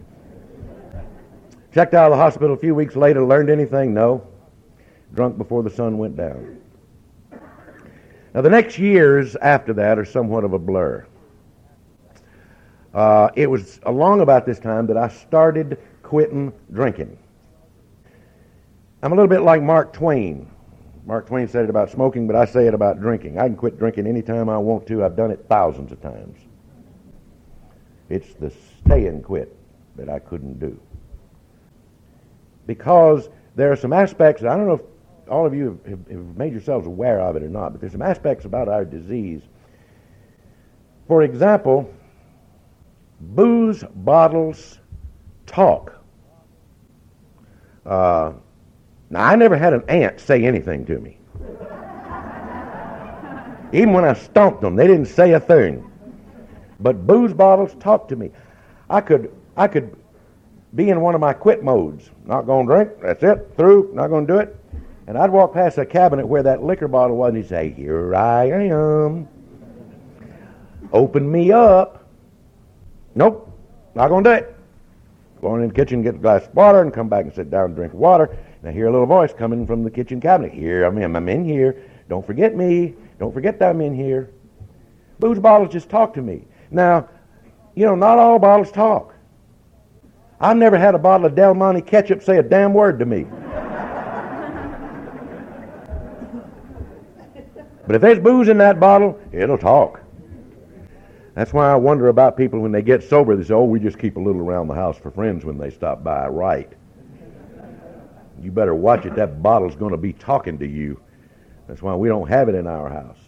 [1.73, 3.25] checked out of the hospital a few weeks later.
[3.25, 3.95] Learned anything?
[3.95, 4.27] No.
[5.15, 6.61] Drunk before the sun went down.
[8.35, 11.07] Now the next years after that are somewhat of a blur.
[12.93, 17.19] Uh, it was along about this time that I started quitting drinking.
[19.03, 20.51] I'm a little bit like Mark Twain.
[21.07, 23.39] Mark Twain said it about smoking, but I say it about drinking.
[23.39, 25.05] I can quit drinking anytime I want to.
[25.05, 26.37] I've done it thousands of times.
[28.09, 28.51] It's the
[28.85, 29.57] stay and quit
[29.95, 30.79] that I couldn't do.
[32.67, 36.53] Because there are some aspects, I don't know if all of you have, have made
[36.53, 39.43] yourselves aware of it or not, but there's some aspects about our disease.
[41.07, 41.89] For example,
[43.21, 44.81] booze bottles
[45.47, 46.05] talk.
[47.85, 48.33] Uh,
[49.11, 51.19] now, I never had an ant say anything to me.
[53.73, 55.91] Even when I stomped them, they didn't say a thing.
[56.81, 58.31] But booze bottles talked to me.
[58.91, 59.97] I could, I could
[60.75, 62.11] be in one of my quit modes.
[62.27, 62.91] Not going to drink.
[63.03, 63.53] That's it.
[63.57, 63.93] Through.
[63.95, 64.57] Not going to do it.
[65.07, 68.15] And I'd walk past a cabinet where that liquor bottle was, and he'd say, "Here
[68.15, 69.29] I am.
[70.93, 72.05] Open me up."
[73.15, 73.51] Nope.
[73.95, 74.56] Not going to do it.
[75.41, 77.67] Go in the kitchen, get a glass of water, and come back and sit down
[77.67, 78.37] and drink water.
[78.61, 80.53] And I hear a little voice coming from the kitchen cabinet.
[80.53, 80.99] Here I am.
[80.99, 81.17] in.
[81.17, 81.83] I'm in here.
[82.09, 82.95] Don't forget me.
[83.19, 84.31] Don't forget that I'm in here.
[85.19, 86.45] Booze bottles just talk to me.
[86.71, 87.09] Now,
[87.75, 89.15] you know, not all bottles talk.
[90.41, 93.25] I've never had a bottle of Del Monte ketchup say a damn word to me.
[97.87, 100.03] but if there's booze in that bottle, it'll talk.
[101.37, 103.37] That's why I wonder about people when they get sober.
[103.37, 105.69] They say, oh, we just keep a little around the house for friends when they
[105.69, 106.27] stop by.
[106.29, 106.73] Right.
[108.41, 109.15] You better watch it.
[109.17, 110.99] That bottle's going to be talking to you.
[111.69, 113.19] That's why we don't have it in our house.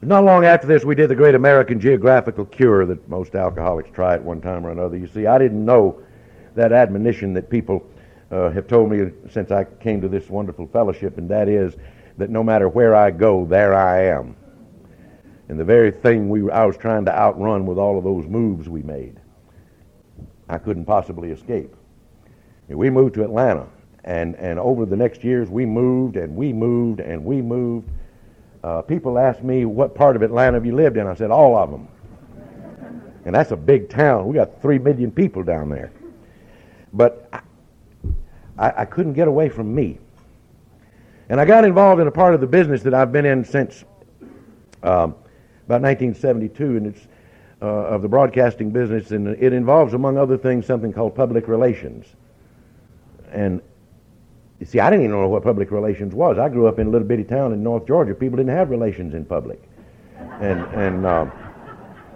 [0.00, 4.14] Not long after this, we did the great American geographical cure that most alcoholics try
[4.14, 4.96] at one time or another.
[4.96, 6.02] You see, I didn't know
[6.54, 7.86] that admonition that people
[8.30, 11.74] uh, have told me since I came to this wonderful fellowship, and that is
[12.16, 14.36] that no matter where I go, there I am.
[15.50, 18.68] And the very thing we, I was trying to outrun with all of those moves
[18.68, 19.16] we made,
[20.48, 21.74] I couldn't possibly escape.
[22.68, 23.66] We moved to Atlanta,
[24.04, 27.90] and, and over the next years, we moved and we moved and we moved
[28.62, 31.08] uh, people asked me, what part of Atlanta have you lived in?
[31.08, 31.88] I said, all of them.
[33.24, 34.28] And that's a big town.
[34.28, 35.90] We got three million people down there.
[36.92, 37.28] But
[38.56, 39.98] I, I couldn't get away from me.
[41.28, 43.84] And I got involved in a part of the business that I've been in since
[44.84, 45.16] um,
[45.70, 47.06] about 1972, and it's
[47.62, 52.06] uh, of the broadcasting business, and it involves, among other things, something called public relations.
[53.30, 53.60] And
[54.58, 56.38] you see, I didn't even know what public relations was.
[56.38, 58.14] I grew up in a little bitty town in North Georgia.
[58.14, 59.62] People didn't have relations in public,
[60.40, 61.30] and and uh,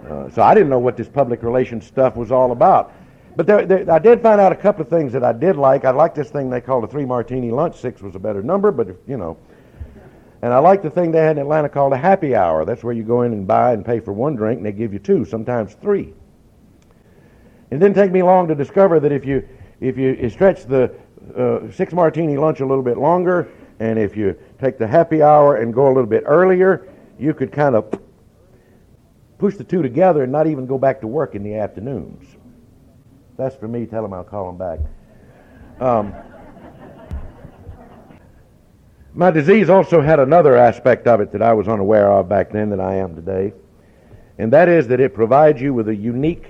[0.09, 2.93] uh, so I didn't know what this public relations stuff was all about.
[3.37, 5.85] But there, there, I did find out a couple of things that I did like.
[5.85, 7.77] I liked this thing they called a three martini lunch.
[7.77, 9.37] Six was a better number, but if, you know.
[10.41, 12.65] And I liked the thing they had in Atlanta called a happy hour.
[12.65, 14.93] That's where you go in and buy and pay for one drink, and they give
[14.93, 16.13] you two, sometimes three.
[17.71, 19.47] It didn't take me long to discover that if you
[19.79, 20.95] if you stretch the
[21.35, 25.57] uh, six martini lunch a little bit longer, and if you take the happy hour
[25.57, 26.87] and go a little bit earlier,
[27.19, 27.93] you could kind of
[29.37, 32.23] push the two together and not even go back to work in the afternoons.
[33.37, 33.85] That's for me.
[33.85, 34.79] Tell them I'll call them back.
[35.81, 36.15] Um,
[39.15, 42.69] my disease also had another aspect of it that I was unaware of back then
[42.71, 43.53] that I am today,
[44.37, 46.47] and that is that it provides you with a unique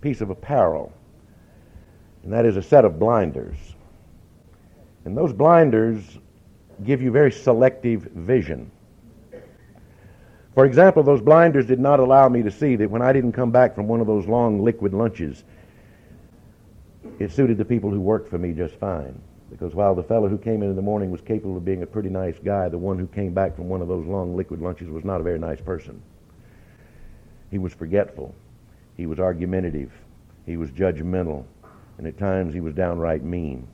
[0.00, 0.92] piece of apparel,
[2.24, 3.56] and that is a set of blinders.
[5.04, 6.02] And those blinders
[6.84, 8.70] give you very selective vision.
[10.54, 13.52] For example, those blinders did not allow me to see that when I didn't come
[13.52, 15.44] back from one of those long liquid lunches,
[17.20, 19.20] it suited the people who worked for me just fine.
[19.52, 21.86] Because while the fellow who came in in the morning was capable of being a
[21.86, 24.88] pretty nice guy, the one who came back from one of those long liquid lunches
[24.88, 26.02] was not a very nice person.
[27.50, 28.34] He was forgetful.
[28.96, 29.92] He was argumentative.
[30.46, 31.44] He was judgmental.
[31.98, 33.68] And at times he was downright mean.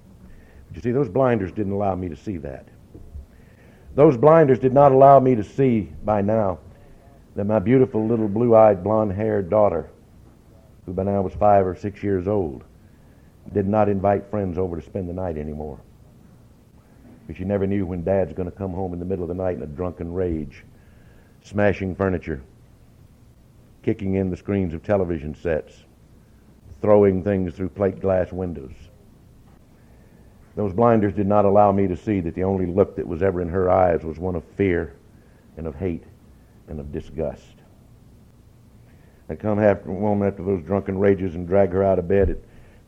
[0.66, 2.66] But you see, those blinders didn't allow me to see that.
[3.94, 6.58] Those blinders did not allow me to see by now
[7.36, 9.88] that my beautiful little blue eyed, blonde haired daughter,
[10.86, 12.64] who by now was five or six years old,
[13.52, 15.80] did not invite friends over to spend the night anymore.
[17.26, 19.34] Because you never knew when Dad's going to come home in the middle of the
[19.34, 20.64] night in a drunken rage,
[21.42, 22.42] smashing furniture,
[23.82, 25.84] kicking in the screens of television sets,
[26.80, 28.74] throwing things through plate glass windows.
[30.56, 33.40] Those blinders did not allow me to see that the only look that was ever
[33.40, 34.94] in her eyes was one of fear
[35.56, 36.04] and of hate
[36.66, 37.54] and of disgust.
[39.28, 42.38] I'd come after, home after those drunken rages and drag her out of bed at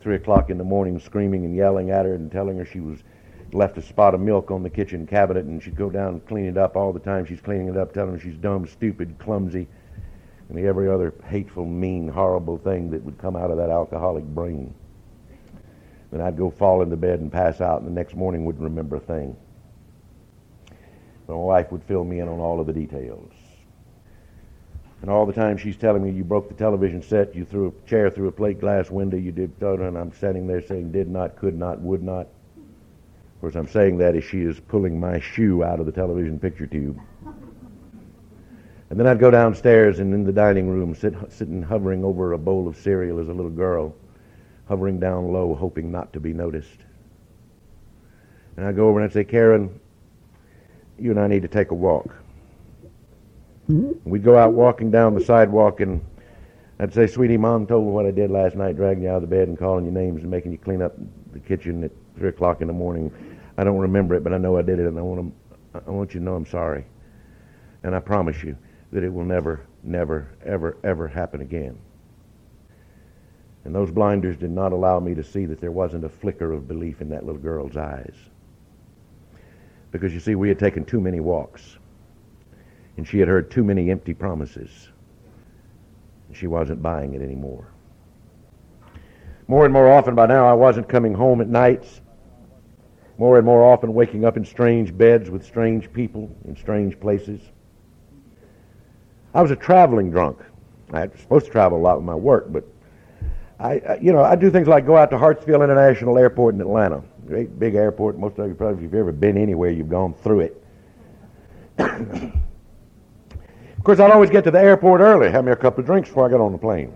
[0.00, 3.00] 3 o'clock in the morning, screaming and yelling at her and telling her she was
[3.52, 6.46] left a spot of milk on the kitchen cabinet and she'd go down and clean
[6.46, 7.24] it up all the time.
[7.24, 9.68] She's cleaning it up, telling her she's dumb, stupid, clumsy,
[10.48, 14.74] and every other hateful, mean, horrible thing that would come out of that alcoholic brain.
[16.10, 18.96] Then I'd go fall into bed and pass out, and the next morning wouldn't remember
[18.96, 19.36] a thing.
[21.28, 23.29] My wife would fill me in on all of the details.
[25.00, 27.88] And all the time she's telling me, you broke the television set, you threw a
[27.88, 31.36] chair through a plate glass window, you did, and I'm standing there saying, did not,
[31.36, 32.26] could not, would not.
[32.26, 36.38] Of course, I'm saying that as she is pulling my shoe out of the television
[36.38, 37.00] picture tube.
[38.90, 42.38] And then I'd go downstairs and in the dining room, sit, sitting hovering over a
[42.38, 43.94] bowl of cereal as a little girl,
[44.68, 46.84] hovering down low, hoping not to be noticed.
[48.56, 49.80] And I'd go over and I'd say, Karen,
[50.98, 52.14] you and I need to take a walk.
[54.04, 56.04] We'd go out walking down the sidewalk and
[56.80, 59.22] I'd say, sweetie, mom told me what I did last night, dragging you out of
[59.22, 60.94] the bed and calling your names and making you clean up
[61.32, 63.12] the kitchen at 3 o'clock in the morning.
[63.58, 65.34] I don't remember it, but I know I did it, and I want,
[65.74, 66.86] to, I want you to know I'm sorry.
[67.82, 68.56] And I promise you,
[68.92, 71.78] that it will never, never, ever, ever happen again.
[73.64, 76.66] And those blinders did not allow me to see that there wasn't a flicker of
[76.66, 78.16] belief in that little girl's eyes.
[79.92, 81.76] Because you see, we had taken too many walks.
[83.00, 84.90] And she had heard too many empty promises.
[86.28, 87.66] And she wasn't buying it anymore.
[89.48, 92.02] More and more often by now, I wasn't coming home at nights.
[93.16, 97.40] More and more often, waking up in strange beds with strange people in strange places.
[99.32, 100.36] I was a traveling drunk.
[100.92, 102.64] I was supposed to travel a lot with my work, but
[103.58, 107.02] I, you know, I do things like go out to Hartsfield International Airport in Atlanta.
[107.26, 108.18] Great big airport.
[108.18, 110.50] Most of you probably, if you've ever been anywhere, you've gone through
[111.78, 112.32] it.
[113.80, 116.10] of course, I'd always get to the airport early, have me a couple of drinks
[116.10, 116.92] before I got on the plane.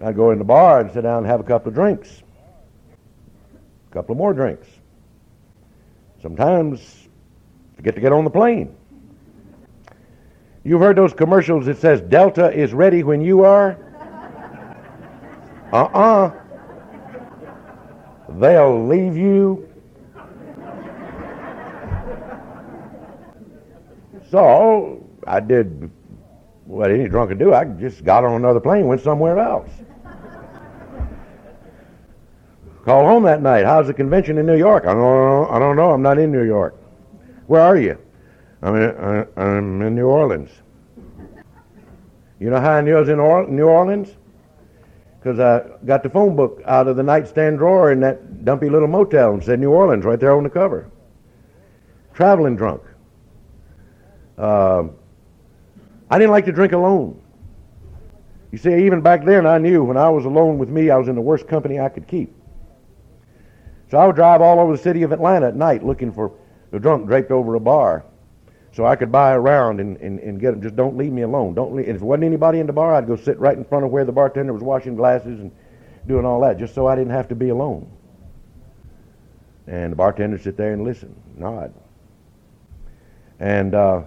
[0.00, 2.22] I'd go in the bar and sit down and have a couple of drinks.
[3.90, 4.68] A couple of more drinks.
[6.22, 7.08] Sometimes
[7.74, 8.72] forget to get on the plane.
[10.62, 13.76] You've heard those commercials that says Delta is ready when you are?
[15.72, 16.30] Uh-uh.
[18.28, 19.68] They'll leave you.
[24.30, 25.90] So I did
[26.64, 27.52] what any drunk could do.
[27.52, 29.70] I just got on another plane, went somewhere else.
[32.84, 33.64] Called home that night.
[33.64, 34.84] How's the convention in New York?
[34.84, 35.48] I don't know.
[35.48, 35.92] I don't know.
[35.92, 36.74] I'm not in New York.
[37.46, 37.98] Where are you?
[38.62, 40.50] I'm in, I'm in New Orleans.
[42.38, 43.18] You know how I knew I was in
[43.56, 44.10] New Orleans?
[45.18, 48.88] Because I got the phone book out of the nightstand drawer in that dumpy little
[48.88, 50.90] motel and said New Orleans right there on the cover.
[52.12, 52.82] Traveling drunk.
[54.36, 54.84] Uh,
[56.14, 57.20] I didn't like to drink alone.
[58.52, 61.08] You see, even back then, I knew when I was alone with me, I was
[61.08, 62.32] in the worst company I could keep.
[63.90, 66.30] So I would drive all over the city of Atlanta at night looking for
[66.70, 68.04] a drunk draped over a bar
[68.72, 70.62] so I could buy around and, and, and get them.
[70.62, 71.52] Just don't leave me alone.
[71.52, 71.86] Don't leave.
[71.86, 73.90] And if there wasn't anybody in the bar, I'd go sit right in front of
[73.90, 75.50] where the bartender was washing glasses and
[76.06, 77.90] doing all that, just so I didn't have to be alone.
[79.66, 81.74] And the bartender sit there and listen, nod.
[83.40, 84.02] And uh,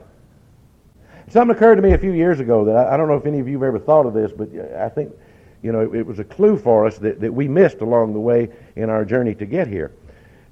[1.29, 3.39] something occurred to me a few years ago that I, I, don't know if any
[3.39, 5.13] of you have ever thought of this, but uh, I think
[5.61, 8.19] you know it, it was a clue for us that, that we missed along the
[8.19, 9.91] way in our journey to get here.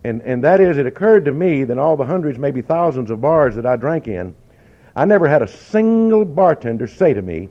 [0.05, 3.21] And, and that is, it occurred to me that all the hundreds, maybe thousands of
[3.21, 4.35] bars that I drank in,
[4.95, 7.49] I never had a single bartender say to me,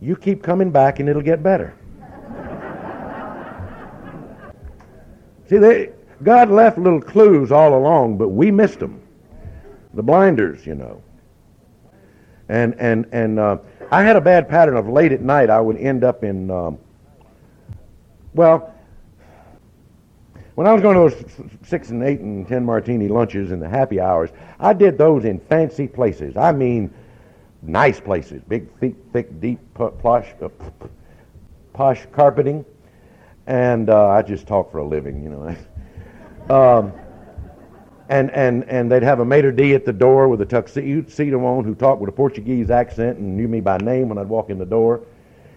[0.00, 1.74] You keep coming back and it'll get better.
[5.50, 5.90] See, they,
[6.22, 9.02] God left little clues all along, but we missed them.
[9.92, 11.02] The blinders, you know.
[12.48, 13.58] And, and, and uh,
[13.90, 16.78] I had a bad pattern of late at night, I would end up in, um,
[18.34, 18.72] well,
[20.54, 23.68] when I was going to those six and eight and ten martini lunches and the
[23.68, 26.36] happy hours, I did those in fancy places.
[26.36, 26.92] I mean,
[27.62, 30.48] nice places, big, thick, thick deep plush, uh,
[31.74, 32.64] posh carpeting,
[33.46, 36.48] and uh, I just talk for a living, you know.
[36.78, 36.92] um,
[38.08, 41.64] and and and they'd have a maitre d at the door with a tuxedo on
[41.64, 44.58] who talked with a Portuguese accent and knew me by name when I'd walk in
[44.58, 45.02] the door,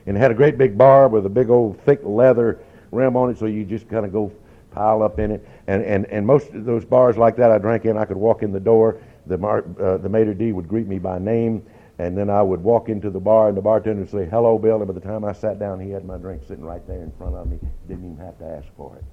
[0.06, 2.60] and had a great big bar with a big old thick leather
[2.92, 4.32] rim on it, so you just kind of go
[4.72, 5.48] pile up in it.
[5.68, 8.44] And, and, and most of those bars like that I drank in, I could walk
[8.44, 8.98] in the door.
[9.28, 11.64] The, mar, uh, the maitre d' would greet me by name.
[12.00, 14.78] And then I would walk into the bar, and the bartender would say, hello, Bill.
[14.78, 17.12] And by the time I sat down, he had my drink sitting right there in
[17.12, 17.60] front of me.
[17.88, 19.04] Didn't even have to ask for it.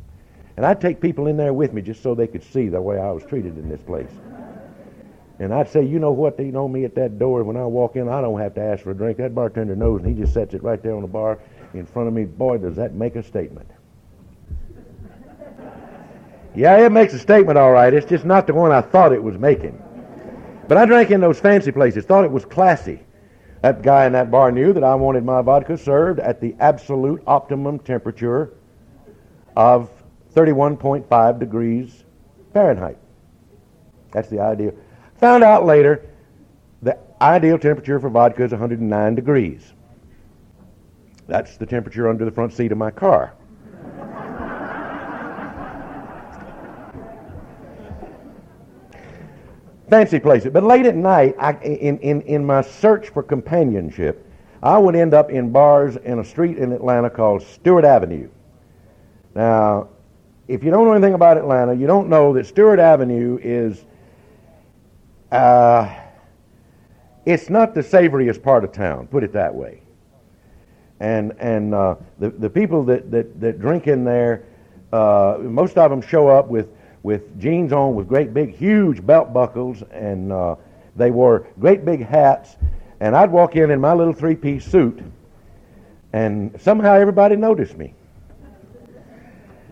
[0.57, 2.99] And I'd take people in there with me just so they could see the way
[2.99, 4.11] I was treated in this place.
[5.39, 7.45] And I'd say, you know what, they know me at that door.
[7.45, 9.19] When I walk in, I don't have to ask for a drink.
[9.19, 11.39] That bartender knows, and he just sets it right there on the bar
[11.75, 12.25] in front of me.
[12.25, 13.69] Boy, does that make a statement.
[16.55, 17.93] yeah, it makes a statement, all right.
[17.93, 19.83] It's just not the one I thought it was making.
[20.69, 23.01] But I drank in those fancy places, thought it was classy.
[23.61, 27.23] That guy in that bar knew that I wanted my vodka served at the absolute
[27.27, 28.55] optimum temperature
[29.55, 29.91] of
[30.37, 32.05] 31.5 degrees
[32.53, 32.99] Fahrenheit.
[34.13, 34.75] That's the ideal.
[35.21, 36.05] Found out later
[36.83, 39.73] the ideal temperature for vodka is 109 degrees.
[41.27, 43.35] That's the temperature under the front seat of my car.
[49.89, 50.53] Fancy place, places.
[50.53, 54.29] But late at night, I, in, in, in my search for companionship,
[54.63, 58.29] I would end up in bars in a street in Atlanta called Stewart Avenue.
[59.35, 59.89] Now,
[60.49, 63.85] if you don't know anything about Atlanta, you don't know that Stewart Avenue is
[65.33, 65.93] uh,
[67.25, 69.83] it's not the savoriest part of town, put it that way.
[71.01, 74.45] And and uh, the the people that, that, that drink in there,
[74.93, 76.69] uh, most of them show up with
[77.03, 80.55] with jeans on with great big huge belt buckles, and uh,
[80.95, 82.57] they wore great big hats.
[83.01, 85.03] And I'd walk in in my little three piece suit,
[86.15, 87.93] and somehow everybody noticed me.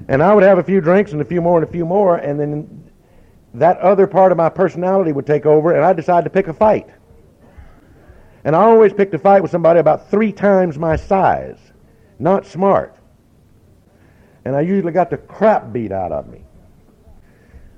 [0.08, 2.16] And I would have a few drinks and a few more and a few more,
[2.16, 2.90] and then
[3.54, 6.52] that other part of my personality would take over, and I decided to pick a
[6.52, 6.88] fight.
[8.44, 11.58] And I always picked a fight with somebody about three times my size,
[12.18, 12.94] not smart.
[14.44, 16.44] And I usually got the crap beat out of me.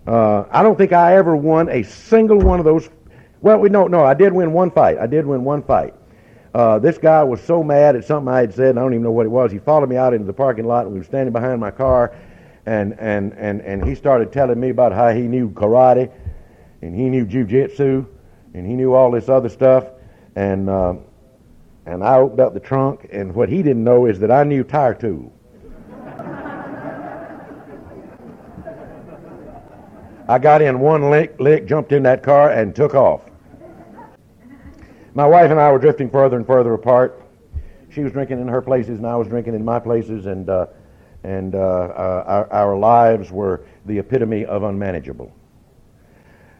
[0.06, 2.88] Uh, I don't think I ever won a single one of those.
[3.40, 4.04] Well, we don't know.
[4.04, 4.98] I did win one fight.
[4.98, 5.94] I did win one fight.
[6.54, 9.02] Uh, this guy was so mad at something I had said, and I don't even
[9.02, 9.52] know what it was.
[9.52, 12.14] He followed me out into the parking lot, and we were standing behind my car,
[12.64, 16.10] and and and and he started telling me about how he knew karate,
[16.82, 18.06] and he knew jujitsu,
[18.54, 19.86] and he knew all this other stuff,
[20.34, 20.94] and uh,
[21.84, 24.64] and I opened up the trunk, and what he didn't know is that I knew
[24.64, 25.32] tire tool.
[30.28, 33.22] I got in one lick, lick, jumped in that car, and took off.
[35.16, 37.22] My wife and I were drifting further and further apart.
[37.88, 40.66] She was drinking in her places, and I was drinking in my places, and uh,
[41.24, 45.32] and uh, uh, our, our, lives were the epitome of unmanageable.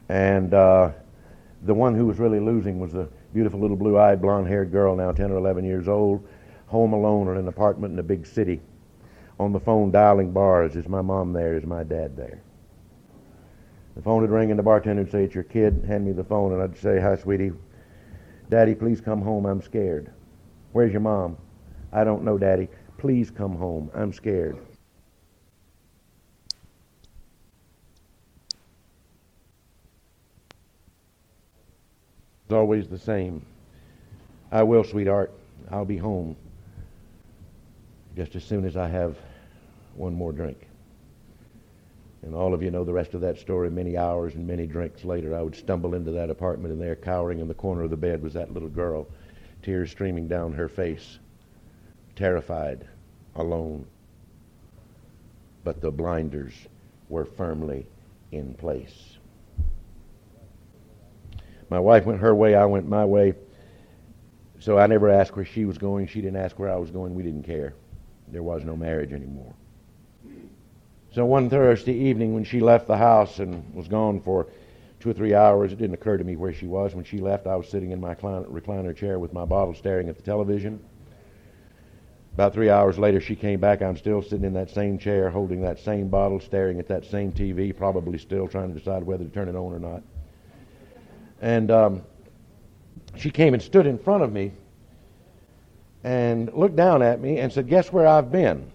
[0.09, 0.89] And uh,
[1.65, 5.29] the one who was really losing was the beautiful little blue-eyed, blonde-haired girl, now 10
[5.29, 6.27] or 11 years old,
[6.65, 8.59] home alone in an apartment in a big city,
[9.39, 10.75] on the phone dialing bars.
[10.75, 11.55] Is my mom there?
[11.55, 12.41] Is my dad there?
[13.95, 15.85] The phone would ring and the bartender would say, It's your kid.
[15.87, 16.53] Hand me the phone.
[16.53, 17.51] And I'd say, Hi, sweetie.
[18.49, 19.45] Daddy, please come home.
[19.45, 20.11] I'm scared.
[20.71, 21.37] Where's your mom?
[21.91, 22.69] I don't know, Daddy.
[22.97, 23.91] Please come home.
[23.93, 24.57] I'm scared.
[32.45, 33.45] It's always the same.
[34.51, 35.33] I will, sweetheart.
[35.69, 36.37] I'll be home
[38.15, 39.17] just as soon as I have
[39.95, 40.66] one more drink.
[42.27, 43.69] And all of you know the rest of that story.
[43.69, 47.39] Many hours and many drinks later, I would stumble into that apartment, and there, cowering
[47.39, 49.07] in the corner of the bed, was that little girl,
[49.63, 51.19] tears streaming down her face
[52.17, 52.85] terrified,
[53.35, 53.85] alone.
[55.63, 56.53] But the blinders
[57.07, 57.87] were firmly
[58.33, 59.17] in place.
[61.69, 63.35] My wife went her way, I went my way.
[64.59, 66.07] So I never asked where she was going.
[66.07, 67.15] She didn't ask where I was going.
[67.15, 67.73] We didn't care.
[68.27, 69.53] There was no marriage anymore.
[71.13, 74.47] So one Thursday evening, when she left the house and was gone for
[74.99, 76.93] two or three hours, it didn't occur to me where she was.
[76.93, 80.17] When she left, I was sitting in my recliner chair with my bottle staring at
[80.17, 80.79] the television.
[82.33, 83.81] About three hours later, she came back.
[83.81, 87.31] I'm still sitting in that same chair, holding that same bottle, staring at that same
[87.31, 90.03] TV, probably still trying to decide whether to turn it on or not.
[91.41, 92.03] And um,
[93.15, 94.51] she came and stood in front of me
[96.03, 98.71] and looked down at me and said, Guess where I've been?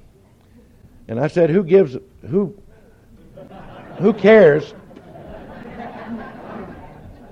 [1.06, 1.96] And I said, Who gives,
[2.28, 2.54] who,
[3.98, 4.74] who cares?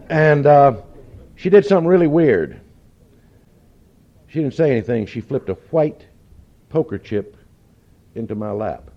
[0.08, 0.82] And uh,
[1.36, 2.60] she did something really weird.
[4.26, 5.06] She didn't say anything.
[5.06, 6.06] She flipped a white
[6.68, 7.36] poker chip
[8.14, 8.90] into my lap.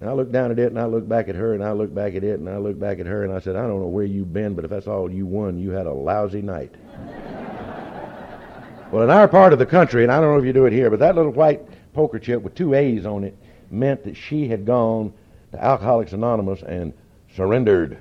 [0.00, 1.94] And I looked down at it, and I looked back at her, and I looked
[1.94, 3.88] back at it, and I looked back at her, and I said, I don't know
[3.88, 6.72] where you've been, but if that's all you won, you had a lousy night.
[8.92, 10.72] well, in our part of the country, and I don't know if you do it
[10.72, 11.62] here, but that little white
[11.94, 13.36] poker chip with two A's on it
[13.70, 15.12] meant that she had gone
[15.52, 16.92] to Alcoholics Anonymous and
[17.34, 17.98] surrendered.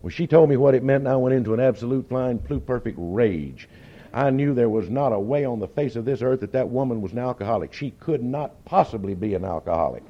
[0.00, 3.68] When she told me what it meant, I went into an absolute flying perfect rage.
[4.12, 6.68] I knew there was not a way on the face of this earth that that
[6.68, 7.72] woman was an alcoholic.
[7.72, 10.02] She could not possibly be an alcoholic.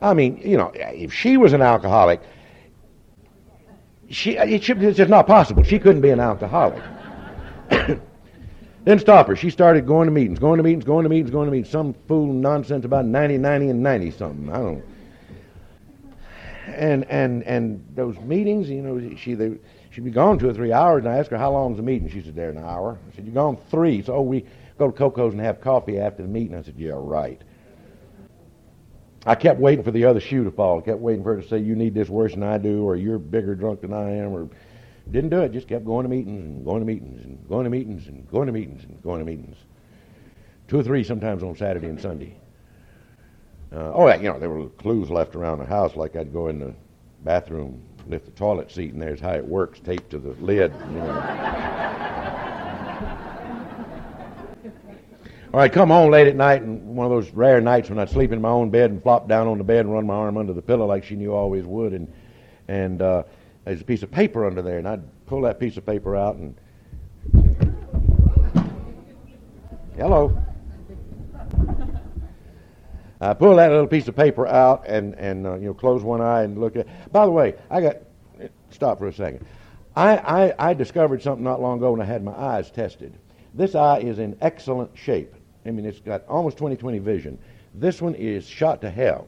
[0.00, 2.20] I mean, you know, if she was an alcoholic,
[4.08, 5.62] she, it's just not possible.
[5.62, 6.82] She couldn't be an alcoholic.
[8.86, 9.34] Didn't stop her.
[9.34, 11.70] She started going to meetings, going to meetings, going to meetings, going to meetings.
[11.70, 14.48] Some fool nonsense about 90, 90, and 90 something.
[14.48, 14.82] I don't know.
[16.68, 19.58] And, and, and those meetings, you know, she, they,
[19.90, 22.08] she'd be gone two or three hours, and I asked her, how long's the meeting?
[22.08, 22.96] She said, there an hour.
[23.10, 24.02] I said, you're gone three.
[24.02, 24.46] So, oh, we
[24.78, 26.56] go to Coco's and have coffee after the meeting.
[26.56, 27.42] I said, yeah, right.
[29.26, 30.78] I kept waiting for the other shoe to fall.
[30.78, 32.94] I kept waiting for her to say, you need this worse than I do, or
[32.94, 34.48] you're bigger drunk than I am, or
[35.10, 35.52] didn't do it.
[35.52, 38.46] Just kept going to meetings and going to meetings and going to meetings and going
[38.46, 39.56] to meetings and going to meetings.
[40.68, 42.36] Two or three sometimes on Saturday and Sunday.
[43.72, 46.48] Uh, oh, yeah, you know, there were clues left around the house, like I'd go
[46.48, 46.74] in the
[47.24, 50.72] bathroom, lift the toilet seat, and there's how it works, taped to the lid.
[50.88, 51.56] You know.
[55.52, 58.10] All right, come home late at night, and one of those rare nights when I'd
[58.10, 60.36] sleep in my own bed and flop down on the bed and run my arm
[60.36, 62.12] under the pillow like she knew I always would, and
[62.68, 63.22] and uh,
[63.66, 66.36] there's a piece of paper under there, and I'd pull that piece of paper out
[66.36, 66.54] and.
[69.96, 70.40] Hello.
[73.20, 76.20] I pull that little piece of paper out and and uh, you know close one
[76.20, 77.12] eye and look at.
[77.12, 77.96] By the way, I got
[78.70, 79.44] stop for a second.
[79.96, 83.18] I, I I discovered something not long ago when I had my eyes tested.
[83.52, 85.34] This eye is in excellent shape.
[85.64, 87.38] I mean, it's got almost 20/20 vision.
[87.74, 89.26] This one is shot to hell.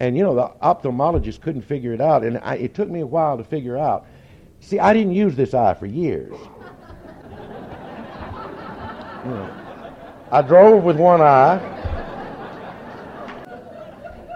[0.00, 2.24] And, you know, the ophthalmologist couldn't figure it out.
[2.24, 4.06] And I, it took me a while to figure out.
[4.60, 6.32] See, I didn't use this eye for years.
[9.24, 9.54] you know,
[10.30, 11.70] I drove with one eye.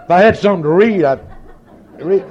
[0.03, 1.21] If I had something to read, I'd
[1.99, 2.25] read.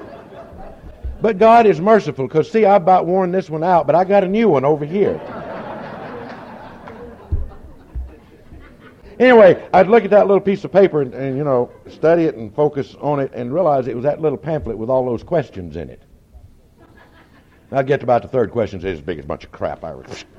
[1.21, 4.25] But God is merciful because, see, I about worn this one out, but I got
[4.25, 5.21] a new one over here.
[9.19, 12.37] Anyway, I'd look at that little piece of paper and, and, you know, study it
[12.37, 15.77] and focus on it and realize it was that little pamphlet with all those questions
[15.77, 16.03] in it.
[17.73, 19.45] I'd get to about the third question, and say, it's as big as a bunch
[19.45, 19.85] of crap.
[19.85, 20.25] I was.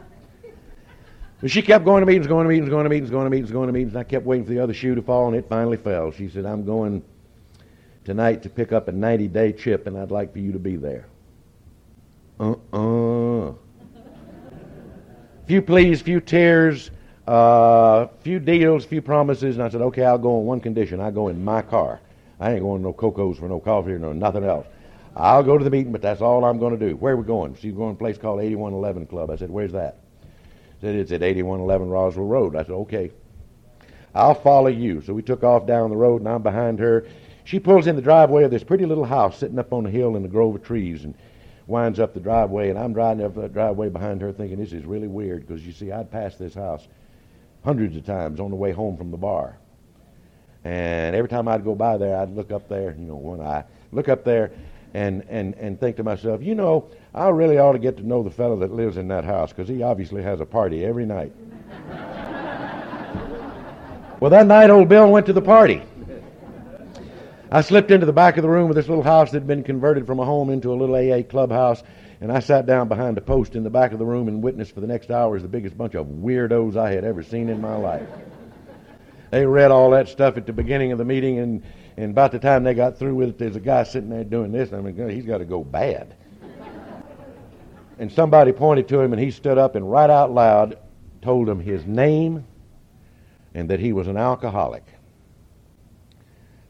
[1.42, 3.50] But she kept going to meetings, going to meetings, going to meetings, going to meetings,
[3.50, 5.48] going to meetings, and I kept waiting for the other shoe to fall, and it
[5.48, 6.12] finally fell.
[6.12, 7.02] She said, I'm going
[8.04, 10.76] tonight to pick up a 90 day chip, and I'd like for you to be
[10.76, 11.08] there.
[12.42, 13.54] Uh uh.
[15.46, 16.92] Few pleas, few tears,
[17.30, 20.60] a uh, few deals, a few promises, and I said, okay, I'll go on one
[20.60, 21.00] condition.
[21.00, 22.00] I go in my car.
[22.40, 24.66] I ain't going to no Coco's for no coffee or no nothing else.
[25.16, 26.96] I'll go to the meeting, but that's all I'm going to do.
[26.96, 27.56] Where are we going?
[27.56, 29.30] She's going to a place called 8111 Club.
[29.30, 29.98] I said, where's that?
[30.24, 32.56] She said, it's at 8111 Roswell Road.
[32.56, 33.12] I said, okay.
[34.16, 35.04] I'll follow you.
[35.04, 37.06] So we took off down the road, and I'm behind her.
[37.44, 40.16] She pulls in the driveway of this pretty little house sitting up on a hill
[40.16, 41.14] in a grove of trees and
[41.68, 44.84] winds up the driveway, and I'm driving up the driveway behind her thinking, this is
[44.86, 46.88] really weird because, you see, I'd passed this house
[47.64, 49.58] hundreds of times on the way home from the bar.
[50.64, 53.64] And every time I'd go by there, I'd look up there, you know, one eye,
[53.92, 54.52] look up there
[54.94, 58.24] and, and, and think to myself, you know, I really ought to get to know
[58.24, 61.32] the fellow that lives in that house because he obviously has a party every night.
[64.20, 65.82] well, that night, old Bill went to the party.
[67.52, 69.64] I slipped into the back of the room of this little house that had been
[69.64, 71.82] converted from a home into a little AA clubhouse
[72.22, 74.74] and I sat down behind a post in the back of the room and witnessed
[74.74, 77.76] for the next hours the biggest bunch of weirdos I had ever seen in my
[77.76, 78.08] life.
[79.32, 81.64] They read all that stuff at the beginning of the meeting, and,
[81.98, 84.52] and about the time they got through with it, there's a guy sitting there doing
[84.52, 86.16] this, I mean, he's got to go bad.
[88.00, 90.78] And somebody pointed to him, and he stood up and right out loud
[91.22, 92.46] told him his name
[93.54, 94.84] and that he was an alcoholic.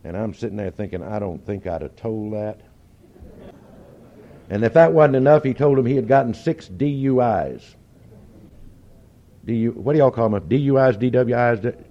[0.04, 2.62] And I'm sitting there thinking, I don't think I'd have told that.
[4.50, 7.62] And if that wasn't enough, he told him he had gotten six DUIs.
[9.46, 10.50] DU, what do y'all call them?
[10.50, 11.86] DUIs, DWIs,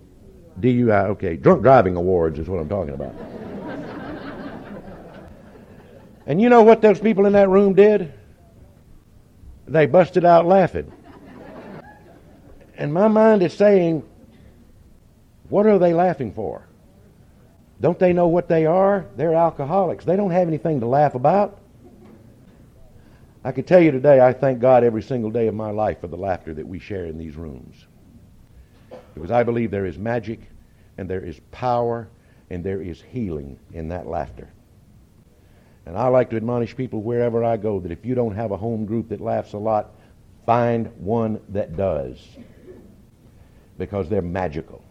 [0.61, 1.05] DUI.
[1.11, 3.15] Okay, drunk driving awards is what I'm talking about.
[6.27, 8.13] and you know what those people in that room did?
[9.69, 10.93] They busted out laughing.
[12.77, 14.03] And my mind is saying,
[15.49, 16.67] what are they laughing for?
[17.81, 19.07] Don't they know what they are?
[19.17, 20.05] They're alcoholics.
[20.05, 21.61] They don't have anything to laugh about.
[23.45, 26.09] I can tell you today, I thank God every single day of my life for
[26.09, 27.87] the laughter that we share in these rooms.
[29.15, 30.41] Because I believe there is magic
[30.97, 32.09] and there is power
[32.51, 34.49] and there is healing in that laughter.
[35.87, 38.57] And I like to admonish people wherever I go that if you don't have a
[38.57, 39.95] home group that laughs a lot,
[40.45, 42.19] find one that does.
[43.79, 44.85] Because they're magical.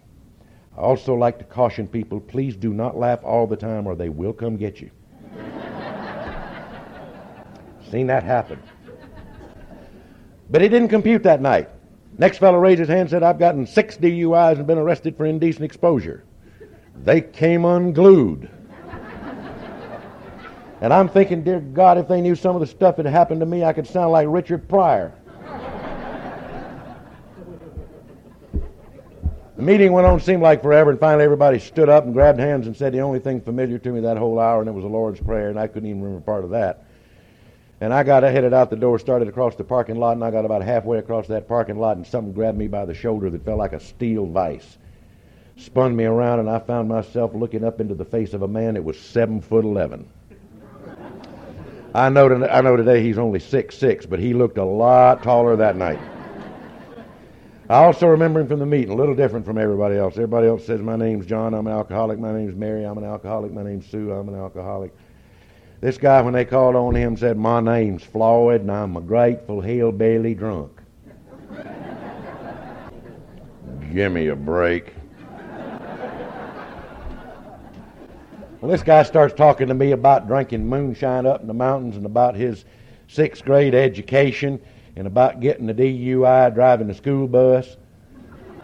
[0.78, 4.10] I also like to caution people please do not laugh all the time or they
[4.10, 4.90] will come get you.
[7.92, 8.62] Seen that happen.
[10.50, 11.70] But he didn't compute that night.
[12.18, 15.26] Next fellow raised his hand and said, I've gotten six DUIs and been arrested for
[15.26, 16.24] indecent exposure.
[17.04, 18.50] They came unglued.
[20.82, 23.46] and I'm thinking, dear God, if they knew some of the stuff that happened to
[23.46, 25.14] me, I could sound like Richard Pryor.
[29.58, 32.68] The meeting went on, seemed like forever, and finally everybody stood up and grabbed hands
[32.68, 34.90] and said the only thing familiar to me that whole hour, and it was the
[34.90, 36.87] Lord's Prayer, and I couldn't even remember part of that.
[37.80, 40.46] And I got headed out the door, started across the parking lot, and I got
[40.46, 43.60] about halfway across that parking lot, and something grabbed me by the shoulder that felt
[43.60, 44.78] like a steel vice.
[45.58, 48.74] Spun me around, and I found myself looking up into the face of a man
[48.76, 50.08] that was seven foot eleven.
[51.94, 55.56] I know, I know today he's only six six, but he looked a lot taller
[55.56, 56.00] that night.
[57.70, 60.14] I also remember him from the meeting, a little different from everybody else.
[60.14, 62.18] Everybody else says, My name's John, I'm an alcoholic.
[62.18, 63.52] My name's Mary, I'm an alcoholic.
[63.52, 64.96] My name's Sue, I'm an alcoholic.
[65.80, 69.62] This guy, when they called on him, said, My name's Floyd, and I'm a grateful
[69.62, 70.72] hillbilly drunk.
[73.94, 74.94] Give me a break.
[78.60, 82.08] Well, this guy starts talking to me about drinking moonshine up in the mountains and
[82.08, 82.66] about his
[83.08, 84.60] sixth grade education
[84.96, 87.78] and about getting the DUI driving the school bus.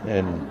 [0.08, 0.50] And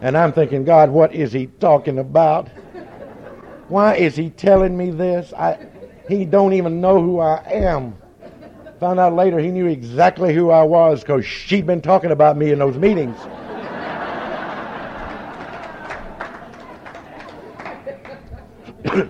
[0.00, 2.48] And I'm thinking, God, what is he talking about?
[3.68, 5.32] Why is he telling me this?
[5.32, 5.58] I,
[6.08, 7.96] he don't even know who I am.
[8.80, 12.50] Found out later he knew exactly who I was because she'd been talking about me
[12.50, 13.16] in those meetings.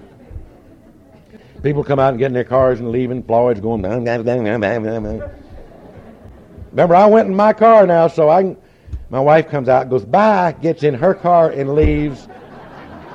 [1.63, 3.23] People come out and get in their cars and leaving.
[3.23, 3.83] Floyd's going.
[6.73, 8.57] Remember, I went in my car now, so I.
[9.11, 12.29] My wife comes out, goes bye, gets in her car and leaves,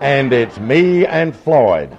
[0.02, 1.98] and it's me and Floyd.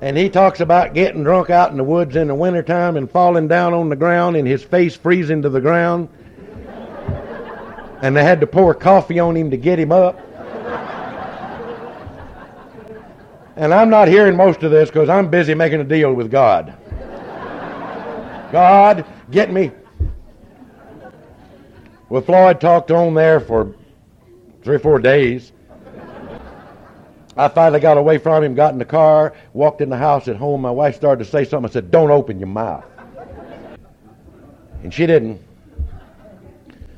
[0.00, 3.48] And he talks about getting drunk out in the woods in the wintertime and falling
[3.48, 6.08] down on the ground and his face freezing to the ground.
[8.02, 10.18] And they had to pour coffee on him to get him up.
[13.56, 16.79] And I'm not hearing most of this because I'm busy making a deal with God.
[18.52, 19.70] God, get me.
[22.08, 23.74] Well, Floyd talked on there for
[24.62, 25.52] three or four days.
[27.36, 30.36] I finally got away from him, got in the car, walked in the house at
[30.36, 30.60] home.
[30.60, 31.70] My wife started to say something.
[31.70, 32.84] I said, Don't open your mouth.
[34.82, 35.40] And she didn't.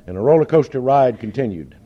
[0.06, 1.76] And the roller coaster ride continued.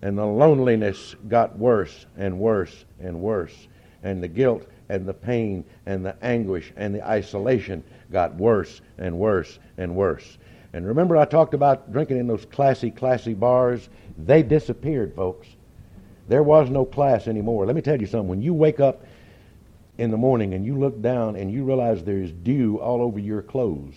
[0.00, 3.68] And the loneliness got worse and worse and worse
[4.02, 9.18] and the guilt and the pain and the anguish and the isolation got worse and
[9.18, 10.36] worse and worse.
[10.74, 13.88] And remember, I talked about drinking in those classy, classy bars?
[14.18, 15.48] They disappeared, folks.
[16.28, 17.64] There was no class anymore.
[17.64, 18.28] Let me tell you something.
[18.28, 19.04] When you wake up
[19.96, 23.42] in the morning and you look down and you realize there's dew all over your
[23.42, 23.94] clothes,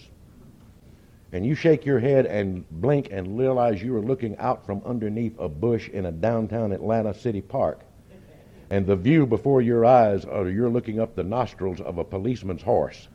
[1.33, 5.37] and you shake your head and blink and realize you are looking out from underneath
[5.39, 7.81] a bush in a downtown Atlanta City park,
[8.69, 12.61] and the view before your eyes are you're looking up the nostrils of a policeman's
[12.61, 13.07] horse.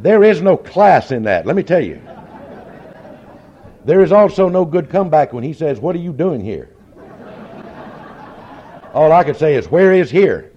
[0.00, 2.00] There is no class in that, let me tell you.
[3.84, 6.70] There is also no good comeback when he says, What are you doing here?
[8.94, 10.52] All I can say is, Where is here?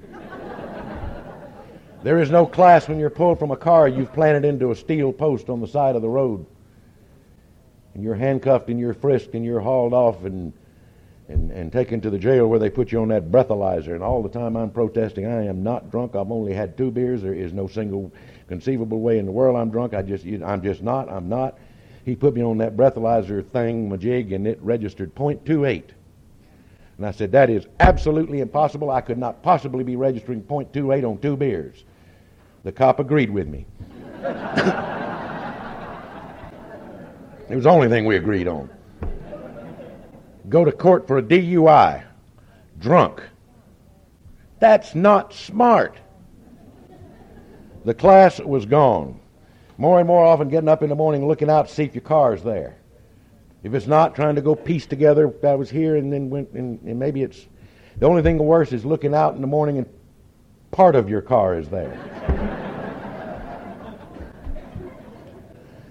[2.04, 5.12] There is no class when you're pulled from a car you've planted into a steel
[5.12, 6.46] post on the side of the road.
[7.94, 10.54] And you're handcuffed and you're frisked and you're hauled off and
[11.30, 13.94] and, and taken to the jail where they put you on that breathalyzer.
[13.94, 16.16] And all the time I'm protesting, I am not drunk.
[16.16, 17.22] I've only had two beers.
[17.22, 18.12] There is no single
[18.48, 19.94] conceivable way in the world I'm drunk.
[19.94, 21.10] I just, I'm just not.
[21.12, 21.58] I'm not.
[22.06, 25.84] He put me on that breathalyzer thing, majig, and it registered .28.
[26.98, 28.90] And I said, that is absolutely impossible.
[28.90, 31.84] I could not possibly be registering .28 on two beers.
[32.64, 33.66] The cop agreed with me.
[37.50, 38.70] it was the only thing we agreed on
[40.50, 42.04] go to court for a DUI
[42.80, 43.22] drunk.
[44.60, 45.98] That's not smart.
[47.86, 49.20] The class was gone.
[49.78, 52.02] More and more often getting up in the morning looking out to see if your
[52.02, 52.78] car's there.
[53.64, 56.82] If it's not, trying to go piece together, I was here and then went, and,
[56.82, 57.46] and maybe it's,
[58.00, 59.88] the only thing worse is looking out in the morning and
[60.72, 61.94] part of your car is there.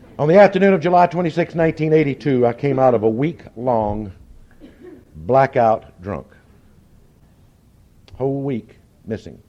[0.19, 4.13] On the afternoon of July 26, 1982, I came out of a week long
[5.17, 6.27] blackout drunk.
[8.15, 9.43] Whole week missing.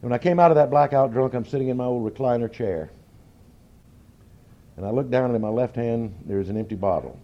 [0.00, 2.90] When I came out of that blackout drunk, I'm sitting in my old recliner chair.
[4.76, 7.18] And I look down, and in my left hand, there is an empty bottle.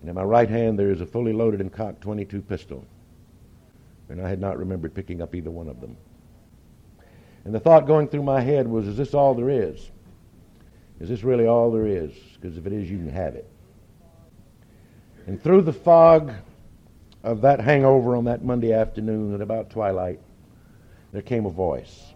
[0.00, 2.84] And in my right hand, there is a fully loaded and cocked 22 pistol.
[4.10, 5.96] And I had not remembered picking up either one of them.
[7.46, 9.90] And the thought going through my head was, is this all there is?
[11.00, 12.12] Is this really all there is?
[12.34, 13.48] Because if it is, you can have it.
[15.26, 16.32] And through the fog
[17.22, 20.20] of that hangover on that Monday afternoon at about twilight,
[21.12, 22.12] there came a voice.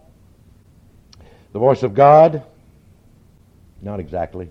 [1.53, 2.43] The voice of God?
[3.81, 4.51] Not exactly.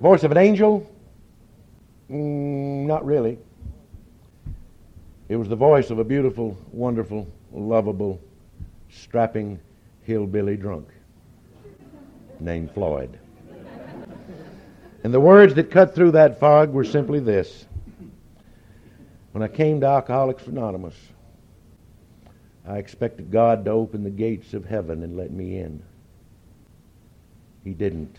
[0.00, 0.88] Voice of an angel?
[2.10, 3.38] Mm, not really.
[5.28, 8.20] It was the voice of a beautiful, wonderful, lovable,
[8.90, 9.58] strapping
[10.02, 10.88] hillbilly drunk
[12.38, 13.18] named Floyd.
[15.04, 17.66] And the words that cut through that fog were simply this.
[19.32, 20.96] When I came to Alcoholics Anonymous,
[22.66, 25.82] I expected God to open the gates of heaven and let me in.
[27.62, 28.16] He didn't.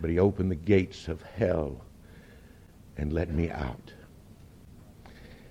[0.00, 1.84] But he opened the gates of hell
[2.96, 3.92] and let me out.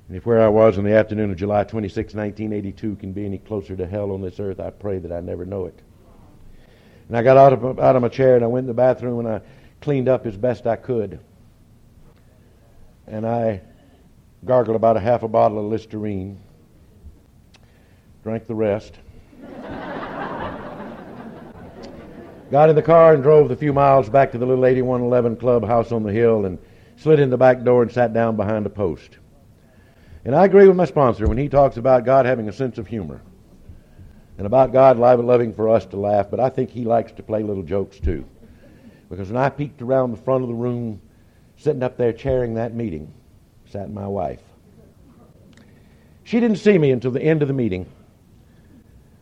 [0.09, 3.37] And if where I was on the afternoon of July 26, 1982 can be any
[3.37, 5.79] closer to hell on this earth, I pray that I never know it.
[7.07, 9.19] And I got out of, out of my chair and I went in the bathroom
[9.19, 9.41] and I
[9.81, 11.19] cleaned up as best I could.
[13.07, 13.61] And I
[14.43, 16.39] gargled about a half a bottle of Listerine,
[18.23, 18.93] drank the rest,
[22.51, 25.63] got in the car and drove the few miles back to the little 8111 club
[25.65, 26.57] house on the hill and
[26.97, 29.19] slid in the back door and sat down behind a post.
[30.23, 32.87] And I agree with my sponsor when he talks about God having a sense of
[32.87, 33.21] humor
[34.37, 37.43] and about God loving for us to laugh, but I think he likes to play
[37.43, 38.25] little jokes too.
[39.09, 40.99] Because when I peeked around the front of the room,
[41.57, 43.13] sitting up there chairing that meeting,
[43.67, 44.41] sat my wife.
[46.23, 47.85] She didn't see me until the end of the meeting.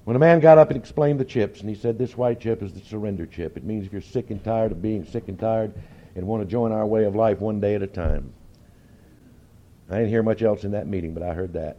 [0.05, 2.63] When a man got up and explained the chips, and he said, This white chip
[2.63, 3.55] is the surrender chip.
[3.55, 5.73] It means if you're sick and tired of being sick and tired
[6.15, 8.33] and want to join our way of life one day at a time.
[9.89, 11.77] I didn't hear much else in that meeting, but I heard that.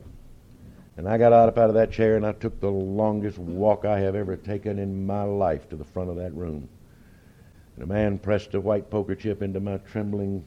[0.97, 3.99] And I got up out of that chair and I took the longest walk I
[4.01, 6.69] have ever taken in my life to the front of that room.
[7.75, 10.45] And a man pressed a white poker chip into my trembling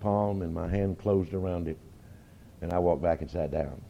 [0.00, 1.78] palm and my hand closed around it.
[2.62, 3.80] And I walked back and sat down.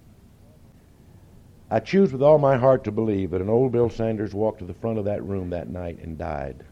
[1.70, 4.66] I choose with all my heart to believe that an old Bill Sanders walked to
[4.66, 6.64] the front of that room that night and died,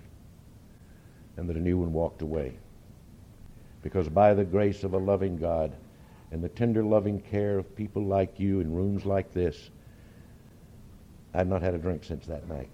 [1.38, 2.58] and that a new one walked away.
[3.82, 5.72] Because by the grace of a loving God,
[6.30, 9.70] and the tender loving care of people like you in rooms like this,
[11.34, 12.70] I've not had a drink since that night.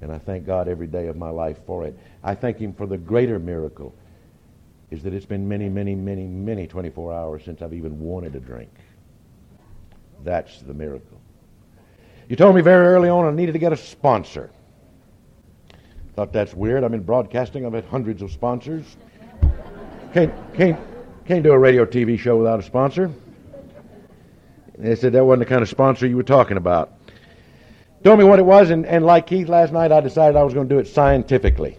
[0.00, 1.98] And I thank God every day of my life for it.
[2.22, 3.94] I thank Him for the greater miracle
[4.90, 8.40] is that it's been many, many, many, many 24 hours since I've even wanted a
[8.40, 8.70] drink.
[10.24, 11.20] That's the miracle.
[12.28, 14.50] You told me very early on I needed to get a sponsor.
[16.16, 16.82] Thought that's weird.
[16.82, 17.64] I'm in broadcasting.
[17.64, 18.96] I've had hundreds of sponsors.
[20.12, 20.78] Can't, can't,
[21.30, 23.08] can't do a radio TV show without a sponsor.
[24.76, 26.92] They said that wasn't the kind of sponsor you were talking about.
[28.02, 30.54] Told me what it was, and, and like Keith last night, I decided I was
[30.54, 31.78] going to do it scientifically.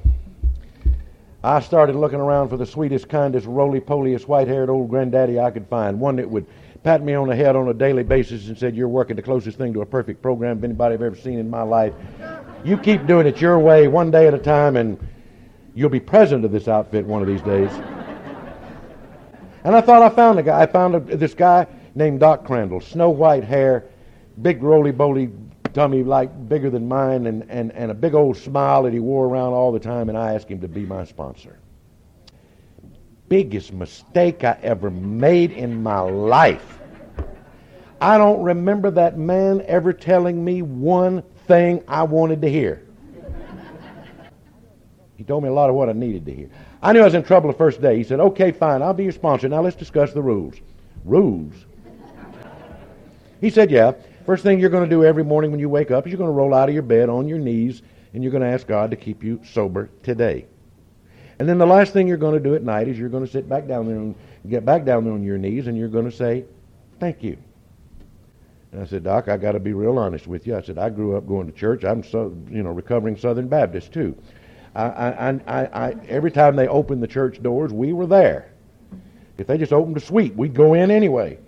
[1.43, 5.99] I started looking around for the sweetest, kindest, roly-poliest, white-haired old granddaddy I could find.
[5.99, 6.45] One that would
[6.83, 9.57] pat me on the head on a daily basis and said, "You're working the closest
[9.57, 11.93] thing to a perfect program anybody I've ever seen in my life.
[12.63, 14.97] You keep doing it your way, one day at a time, and
[15.75, 17.69] you'll be president of this outfit one of these days."
[19.63, 20.61] And I thought I found a guy.
[20.61, 23.85] I found a, this guy named Doc Crandall, snow white hair,
[24.41, 25.31] big roly-boly
[25.73, 29.25] tummy like bigger than mine, and, and, and a big old smile that he wore
[29.25, 31.59] around all the time, and I asked him to be my sponsor.
[33.29, 36.79] Biggest mistake I ever made in my life.
[38.01, 42.85] I don't remember that man ever telling me one thing I wanted to hear.
[45.15, 46.49] He told me a lot of what I needed to hear.
[46.81, 47.97] I knew I was in trouble the first day.
[47.97, 49.47] He said, okay, fine, I'll be your sponsor.
[49.47, 50.55] Now let's discuss the rules.
[51.05, 51.53] Rules?
[53.39, 53.93] He said, yeah.
[54.25, 56.29] First thing you're going to do every morning when you wake up is you're going
[56.29, 57.81] to roll out of your bed on your knees
[58.13, 60.45] and you're going to ask God to keep you sober today.
[61.39, 63.31] And then the last thing you're going to do at night is you're going to
[63.31, 64.15] sit back down there and
[64.47, 66.45] get back down there on your knees and you're going to say,
[66.99, 67.37] thank you.
[68.71, 70.55] And I said, Doc, I got to be real honest with you.
[70.55, 71.83] I said, I grew up going to church.
[71.83, 74.15] I'm so, you know, recovering Southern Baptist too.
[74.73, 78.51] I, I, I, every time they opened the church doors, we were there.
[79.37, 81.39] If they just opened a suite, we'd go in anyway.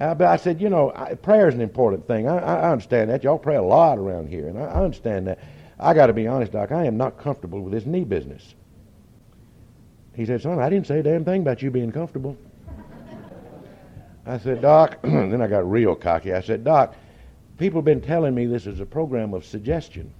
[0.00, 0.90] Uh, but I said, you know,
[1.22, 2.28] prayer is an important thing.
[2.28, 3.24] I, understand that.
[3.24, 5.38] Y'all pray a lot around here, and I, I understand that.
[5.78, 6.72] I got to be honest, Doc.
[6.72, 8.54] I am not comfortable with this knee business.
[10.14, 12.36] He said, son, I didn't say a damn thing about you being comfortable.
[14.26, 16.32] I said, Doc, then I got real cocky.
[16.32, 16.94] I said, Doc,
[17.58, 20.12] people have been telling me this is a program of suggestion.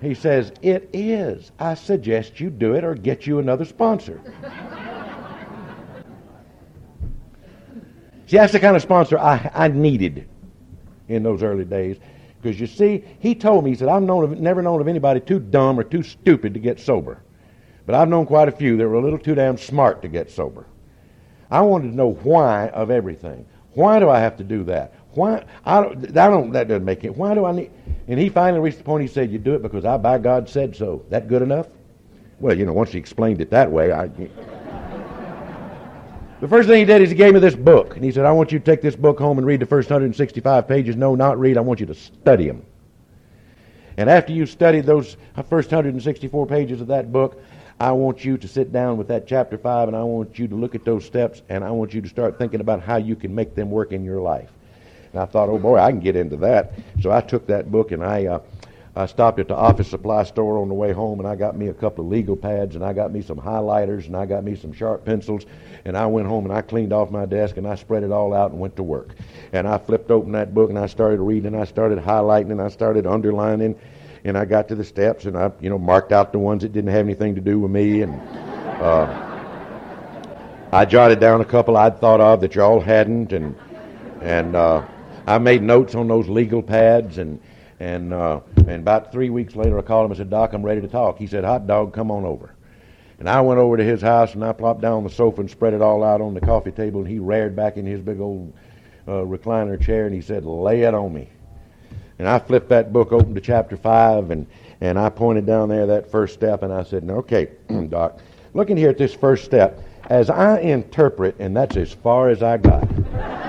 [0.00, 1.52] He says, It is.
[1.58, 4.20] I suggest you do it or get you another sponsor.
[8.26, 10.28] See, that's the kind of sponsor I, I needed
[11.08, 11.96] in those early days.
[12.42, 15.20] Because you see, he told me, he said, I've known of, never known of anybody
[15.20, 17.22] too dumb or too stupid to get sober.
[17.86, 20.30] But I've known quite a few that were a little too damn smart to get
[20.30, 20.66] sober.
[21.50, 23.46] I wanted to know why of everything.
[23.74, 24.94] Why do I have to do that?
[25.16, 25.44] Why?
[25.64, 27.16] I don't, I don't that doesn't make it.
[27.16, 27.70] Why do I need?
[28.08, 30.48] And he finally reached the point he said, You do it because I, by God,
[30.48, 31.04] said so.
[31.10, 31.68] That good enough?
[32.38, 34.10] Well, you know, once he explained it that way, I.
[36.38, 37.96] The first thing he did is he gave me this book.
[37.96, 39.88] And he said, I want you to take this book home and read the first
[39.88, 40.94] 165 pages.
[40.94, 41.56] No, not read.
[41.56, 42.62] I want you to study them.
[43.96, 47.42] And after you study those uh, first 164 pages of that book,
[47.80, 50.54] I want you to sit down with that chapter 5 and I want you to
[50.54, 53.34] look at those steps and I want you to start thinking about how you can
[53.34, 54.50] make them work in your life.
[55.16, 56.74] And I thought, oh boy, I can get into that.
[57.00, 58.26] So I took that book and I.
[58.26, 58.40] Uh,
[58.98, 61.68] I stopped at the office supply store on the way home and I got me
[61.68, 64.56] a couple of legal pads and I got me some highlighters and I got me
[64.56, 65.44] some sharp pencils
[65.84, 68.32] and I went home and I cleaned off my desk and I spread it all
[68.32, 69.14] out and went to work.
[69.52, 72.62] And I flipped open that book and I started reading and I started highlighting and
[72.62, 73.78] I started underlining
[74.24, 76.72] and I got to the steps and I, you know, marked out the ones that
[76.72, 78.18] didn't have anything to do with me and
[78.80, 79.36] uh,
[80.72, 83.54] I jotted down a couple I'd thought of that y'all hadn't and
[84.22, 84.86] and uh,
[85.26, 87.40] I made notes on those legal pads and
[87.78, 90.80] and uh, and about three weeks later, I called him and said, Doc, I'm ready
[90.80, 91.18] to talk.
[91.18, 92.54] He said, Hot dog, come on over.
[93.18, 95.50] And I went over to his house and I plopped down on the sofa and
[95.50, 97.00] spread it all out on the coffee table.
[97.00, 98.52] And he reared back in his big old
[99.06, 101.28] uh, recliner chair and he said, Lay it on me.
[102.18, 104.46] And I flipped that book open to chapter 5 and,
[104.80, 107.50] and I pointed down there that first step and I said, Okay,
[107.88, 108.20] Doc,
[108.54, 112.56] looking here at this first step, as I interpret, and that's as far as I
[112.58, 113.45] got.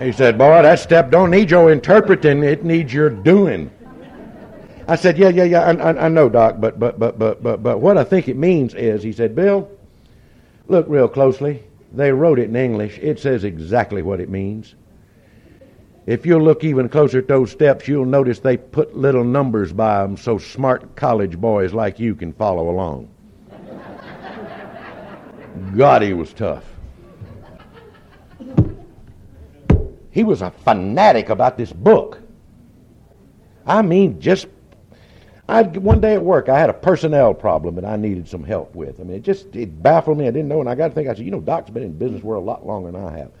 [0.00, 3.70] He said, Boy, that step don't need your interpreting, it needs your doing.
[4.88, 7.62] I said, Yeah, yeah, yeah, I, I, I, know, Doc, but, but, but, but, but,
[7.62, 9.70] but what I think it means is, he said, Bill,
[10.68, 11.62] look real closely.
[11.92, 12.98] They wrote it in English.
[12.98, 14.74] It says exactly what it means.
[16.06, 20.02] If you'll look even closer at those steps, you'll notice they put little numbers by
[20.02, 23.08] them so smart college boys like you can follow along.
[25.76, 26.73] God, he was tough.
[30.14, 32.20] He was a fanatic about this book.
[33.66, 34.46] I mean, just
[35.48, 38.76] I one day at work I had a personnel problem that I needed some help
[38.76, 39.00] with.
[39.00, 40.28] I mean, it just it baffled me.
[40.28, 41.08] I didn't know, and I got to think.
[41.08, 43.32] I said, you know, Doc's been in business world a lot longer than I have.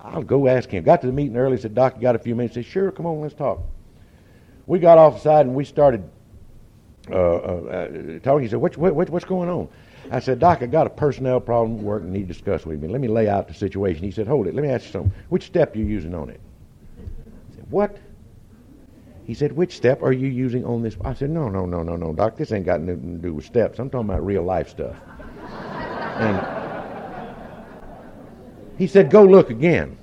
[0.00, 0.82] I'll go ask him.
[0.82, 1.56] Got to the meeting early.
[1.58, 2.56] Said, Doc, you got a few minutes?
[2.56, 2.90] He said, sure.
[2.90, 3.60] Come on, let's talk.
[4.66, 6.02] We got off the side and we started
[7.08, 8.42] uh, uh, uh, talking.
[8.42, 9.68] He said, what, what, what's going on?
[10.10, 12.80] I said, Doc, I got a personnel problem at work and need to discuss with
[12.80, 12.88] me.
[12.88, 14.04] Let me lay out the situation.
[14.04, 14.54] He said, Hold it.
[14.54, 15.12] Let me ask you something.
[15.28, 16.40] Which step are you using on it?
[16.98, 17.96] I said, What?
[19.26, 20.96] He said, Which step are you using on this?
[21.04, 22.36] I said, No, no, no, no, no, Doc.
[22.36, 23.78] This ain't got nothing to do with steps.
[23.78, 24.96] I'm talking about real life stuff.
[26.18, 26.46] and
[28.78, 29.98] he said, Go look again.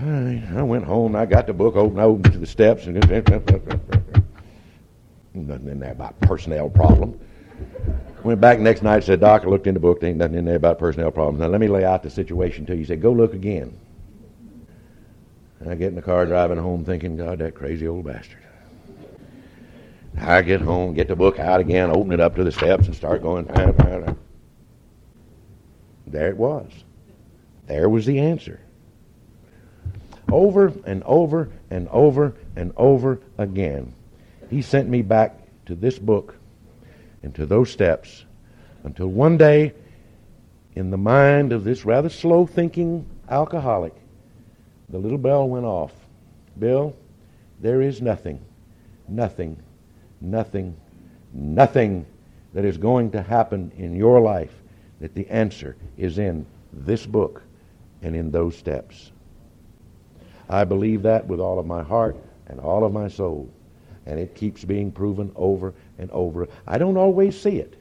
[0.00, 1.16] I went home.
[1.16, 1.98] I got the book open.
[1.98, 2.94] I opened to the steps, and
[5.34, 7.18] nothing in there about personnel problem.
[8.24, 10.44] Went back next night, said, Doc, I looked in the book, there ain't nothing in
[10.44, 11.40] there about personnel problems.
[11.40, 12.80] Now let me lay out the situation to you.
[12.80, 13.78] He said, Go look again.
[15.60, 18.42] And I get in the car driving home thinking, God, that crazy old bastard.
[20.20, 22.94] I get home, get the book out again, open it up to the steps, and
[22.94, 23.46] start going.
[26.06, 26.72] There it was.
[27.66, 28.60] There was the answer.
[30.30, 33.94] Over and over and over and over again,
[34.50, 36.34] he sent me back to this book
[37.22, 38.24] into those steps
[38.84, 39.74] until one day,
[40.74, 43.94] in the mind of this rather slow thinking alcoholic,
[44.88, 45.92] the little bell went off.
[46.58, 46.96] Bill,
[47.60, 48.40] there is nothing,
[49.08, 49.60] nothing,
[50.20, 50.76] nothing,
[51.32, 52.06] nothing
[52.54, 54.62] that is going to happen in your life
[55.00, 57.42] that the answer is in this book
[58.02, 59.12] and in those steps.
[60.48, 62.16] I believe that with all of my heart
[62.46, 63.50] and all of my soul.
[64.06, 66.48] And it keeps being proven over and over.
[66.66, 67.74] I don't always see it.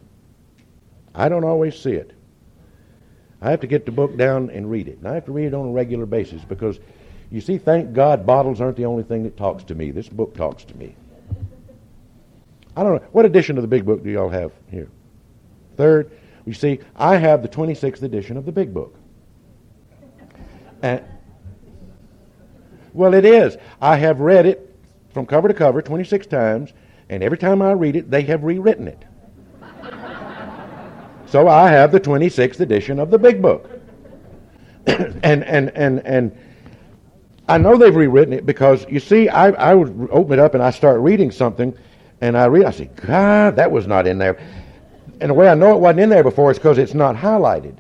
[1.16, 2.12] I don't always see it.
[3.42, 4.98] I have to get the book down and read it.
[4.98, 6.80] And I have to read it on a regular basis because,
[7.32, 9.92] you see, thank God bottles aren't the only thing that talks to me.
[9.92, 10.96] This book talks to me.
[12.76, 13.08] I don't know.
[13.12, 14.90] What edition of the big book do y'all have here?
[15.76, 16.12] Third?
[16.46, 18.96] You see, I have the 26th edition of the big book.
[20.82, 21.04] And,
[22.94, 23.58] well, it is.
[23.82, 24.76] I have read it
[25.14, 26.74] from cover to cover 26 times,
[27.10, 29.04] and every time I read it, they have rewritten it.
[31.28, 33.70] So I have the 26th edition of the Big Book.
[34.88, 36.38] and, and, and, and
[37.50, 40.64] I know they've rewritten it because, you see, I, I would open it up and
[40.64, 41.78] I start reading something,
[42.22, 44.40] and I read, I say, God, that was not in there.
[45.20, 47.78] And the way I know it wasn't in there before is because it's not highlighted.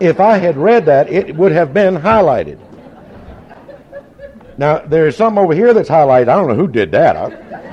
[0.00, 2.58] If I had read that, it would have been highlighted.
[4.56, 6.28] Now, there's something over here that's highlighted.
[6.28, 7.71] I don't know who did that.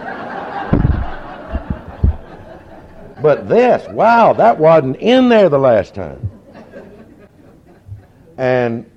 [3.21, 6.31] But this, wow, that wasn't in there the last time.
[8.37, 8.89] And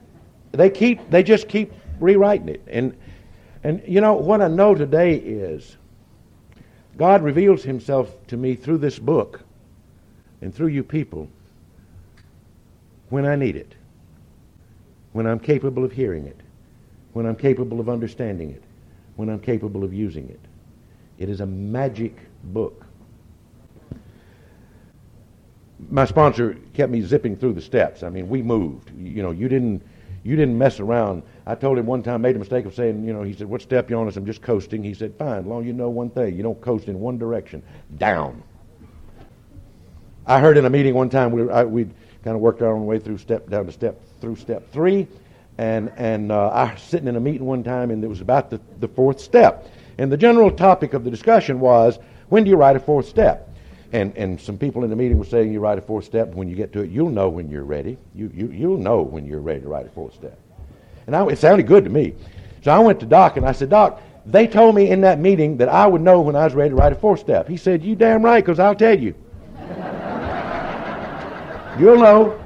[0.53, 2.63] they keep, they just keep rewriting it.
[2.69, 2.97] And,
[3.65, 5.77] and you know, what I know today is
[6.97, 9.41] God reveals himself to me through this book
[10.41, 11.29] and through you people
[13.09, 13.75] when I need it,
[15.13, 16.41] when I'm capable of hearing it
[17.13, 18.63] when I'm capable of understanding it,
[19.17, 20.41] when I'm capable of using it.
[21.19, 22.87] It is a magic book.
[25.91, 28.03] My sponsor kept me zipping through the steps.
[28.03, 28.91] I mean, we moved.
[28.97, 29.83] You know, you didn't
[30.25, 31.23] you didn't mess around.
[31.47, 33.63] I told him one time, made a mistake of saying, you know, he said, "What
[33.63, 36.11] step you on?" I said, "I'm just coasting." He said, "Fine, long you know one
[36.11, 37.63] thing, you don't coast in one direction,
[37.99, 38.43] down."
[40.27, 41.85] I heard in a meeting one time we we
[42.23, 45.09] kind of worked our own way through step down to step through step three,
[45.59, 48.51] and, and uh, I was sitting in a meeting one time, and it was about
[48.51, 49.69] the, the fourth step.
[49.99, 53.52] And the general topic of the discussion was, when do you write a fourth step?
[53.93, 56.29] And, and some people in the meeting were saying you write a fourth step.
[56.29, 57.99] When you get to it, you'll know when you're ready.
[58.15, 60.39] You, you, you'll know when you're ready to write a fourth step.
[61.07, 62.15] And I, it sounded good to me.
[62.63, 65.59] So I went to Doc and I said, Doc, they told me in that meeting
[65.59, 67.49] that I would know when I was ready to write a fourth step.
[67.49, 69.15] He said, You damn right, because I'll tell you.
[71.79, 72.39] you'll know.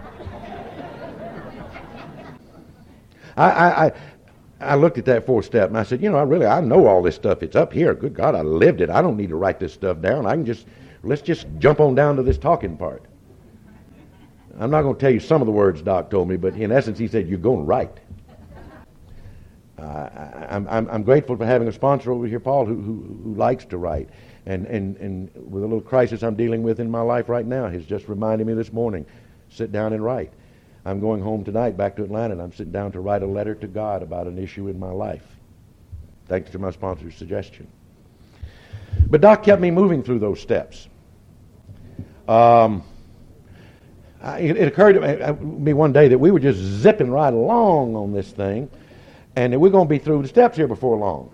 [3.36, 3.92] I, I, I,
[4.60, 6.86] I looked at that fourth step and I said, you know, I really, I know
[6.86, 7.42] all this stuff.
[7.42, 7.94] It's up here.
[7.94, 8.88] Good God, I lived it.
[8.88, 10.24] I don't need to write this stuff down.
[10.24, 10.66] I can just,
[11.06, 13.04] let's just jump on down to this talking part.
[14.58, 16.72] I'm not going to tell you some of the words Doc told me, but in
[16.72, 17.98] essence, he said, you're going to write.
[19.78, 23.20] Uh, I, I'm, I'm, I'm grateful for having a sponsor over here, Paul, who, who,
[23.24, 24.08] who likes to write.
[24.46, 27.68] And, and, and with a little crisis I'm dealing with in my life right now,
[27.68, 29.04] he's just reminded me this morning,
[29.50, 30.32] sit down and write.
[30.86, 33.54] I'm going home tonight back to Atlanta, and I'm sitting down to write a letter
[33.56, 35.26] to God about an issue in my life,
[36.28, 37.66] thanks to my sponsor's suggestion.
[39.08, 40.88] But Doc kept me moving through those steps.
[42.28, 42.82] Um,
[44.20, 47.94] I, it, it, occurred to me one day that we were just zipping right along
[47.94, 48.68] on this thing,
[49.36, 51.30] and that we're going to be through the steps here before long.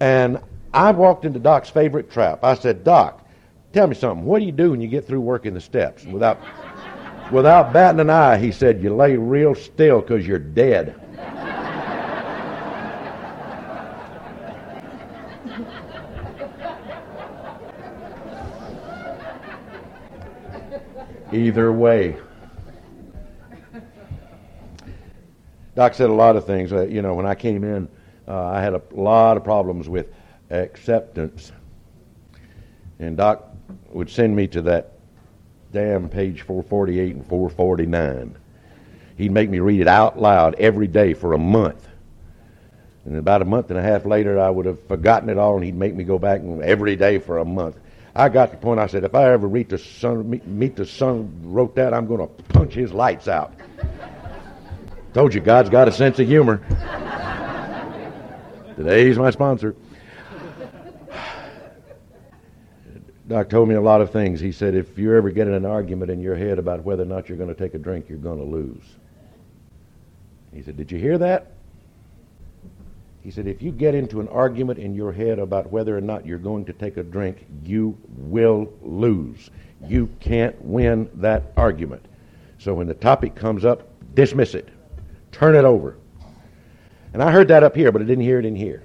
[0.00, 0.40] And
[0.74, 2.44] I walked into Doc's favorite trap.
[2.44, 3.26] I said, Doc,
[3.72, 4.24] tell me something.
[4.24, 6.40] What do you do when you get through working the steps without
[7.30, 10.94] Without batting an eye, he said, You lay real still because you're dead.
[21.32, 22.16] Either way.
[25.76, 26.72] Doc said a lot of things.
[26.72, 27.88] Uh, you know, when I came in,
[28.26, 30.12] uh, I had a lot of problems with
[30.50, 31.52] acceptance.
[32.98, 33.44] And Doc
[33.90, 34.92] would send me to that
[35.72, 38.36] damn page 448 and 449.
[39.16, 41.86] He'd make me read it out loud every day for a month.
[43.04, 45.64] And about a month and a half later, I would have forgotten it all, and
[45.64, 47.78] he'd make me go back every day for a month.
[48.20, 50.84] I got the point I said, if I ever read the son, meet, meet the
[50.84, 53.54] son wrote that, I'm going to punch his lights out.
[55.14, 56.58] Told you, God's got a sense of humor.
[58.76, 59.74] Today's my sponsor.
[63.26, 64.38] Doc told me a lot of things.
[64.38, 67.06] He said, if you ever get in an argument in your head about whether or
[67.06, 68.84] not you're going to take a drink, you're going to lose.
[70.52, 71.52] He said, Did you hear that?
[73.22, 76.24] He said, if you get into an argument in your head about whether or not
[76.24, 79.50] you're going to take a drink, you will lose.
[79.86, 82.04] You can't win that argument.
[82.58, 84.68] So when the topic comes up, dismiss it.
[85.32, 85.96] Turn it over.
[87.12, 88.82] And I heard that up here, but I didn't hear it in here.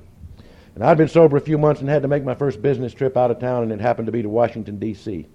[0.73, 3.15] And I'd been sober a few months and had to make my first business trip
[3.15, 5.25] out of town, and it happened to be to Washington, D.C.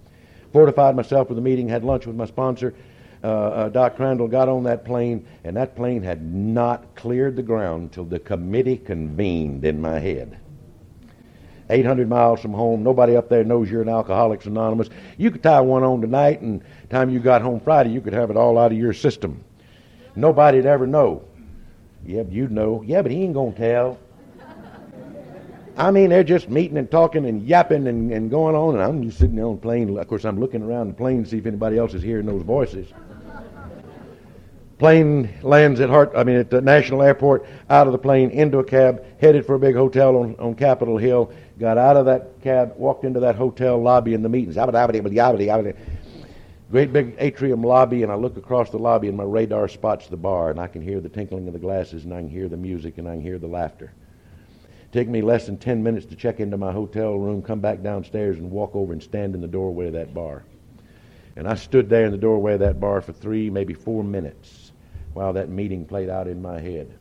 [0.53, 2.75] Fortified myself with a meeting, had lunch with my sponsor,
[3.23, 7.43] Uh, uh, Doc Crandall, got on that plane, and that plane had not cleared the
[7.43, 10.39] ground until the committee convened in my head.
[11.69, 12.83] 800 miles from home.
[12.83, 14.89] Nobody up there knows you're an Alcoholics Anonymous.
[15.17, 18.29] You could tie one on tonight, and time you got home Friday, you could have
[18.29, 19.43] it all out of your system.
[20.15, 21.23] Nobody'd ever know.
[22.05, 22.83] Yeah, but you'd know.
[22.85, 23.99] Yeah, but he ain't gonna tell.
[25.77, 29.03] I mean, they're just meeting and talking and yapping and, and going on, and I'm
[29.03, 29.97] just sitting there on the plane.
[29.97, 32.41] Of course, I'm looking around the plane to see if anybody else is hearing those
[32.41, 32.91] voices.
[34.81, 38.57] Plane lands at Hart, I mean, at the National Airport, out of the plane, into
[38.57, 42.41] a cab, headed for a big hotel on, on Capitol Hill, got out of that
[42.41, 44.57] cab, walked into that hotel lobby in the meetings.
[46.71, 50.17] great big atrium lobby, and I look across the lobby, and my radar spots the
[50.17, 52.57] bar, and I can hear the tinkling of the glasses, and I can hear the
[52.57, 53.93] music, and I can hear the laughter.
[54.91, 58.39] Take me less than 10 minutes to check into my hotel room, come back downstairs,
[58.39, 60.41] and walk over and stand in the doorway of that bar.
[61.35, 64.60] And I stood there in the doorway of that bar for three, maybe four minutes
[65.13, 66.91] while that meeting played out in my head.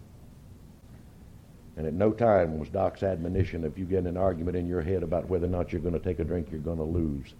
[1.77, 5.03] And at no time was Doc's admonition if you get an argument in your head
[5.03, 7.35] about whether or not you're going to take a drink, you're going to lose.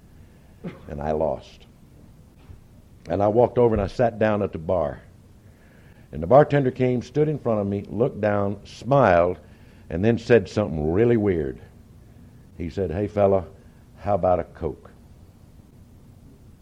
[0.89, 1.67] And I lost.
[3.09, 5.03] And I walked over and I sat down at the bar.
[6.13, 9.39] And the bartender came, stood in front of me, looked down, smiled,
[9.91, 11.61] and then said something really weird.
[12.59, 13.45] He said, Hey, fella,
[13.99, 14.91] how about a Coke?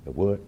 [0.07, 0.41] A what?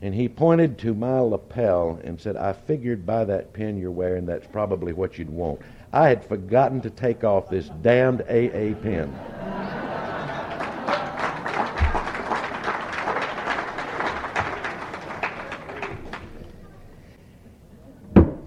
[0.00, 4.26] And he pointed to my lapel and said, I figured by that pin you're wearing,
[4.26, 5.60] that's probably what you'd want.
[5.92, 9.12] I had forgotten to take off this damned AA pin.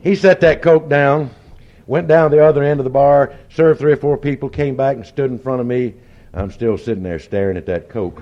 [0.01, 1.29] He set that Coke down,
[1.85, 4.95] went down the other end of the bar, served three or four people, came back
[4.95, 5.93] and stood in front of me.
[6.33, 8.21] I'm still sitting there staring at that Coke.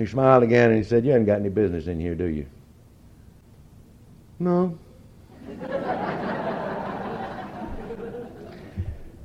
[0.00, 2.46] He smiled again and he said, You haven't got any business in here, do you?
[4.38, 4.78] No.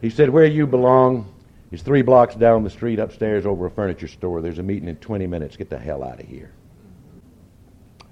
[0.01, 1.33] he said, Where you belong
[1.71, 4.41] is three blocks down the street upstairs over a furniture store.
[4.41, 5.55] There's a meeting in 20 minutes.
[5.55, 6.51] Get the hell out of here.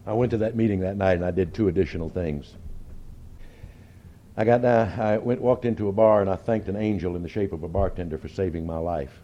[0.07, 2.53] I went to that meeting that night and I did two additional things.
[4.37, 7.23] I got down, I went, walked into a bar and I thanked an angel in
[7.23, 9.19] the shape of a bartender for saving my life.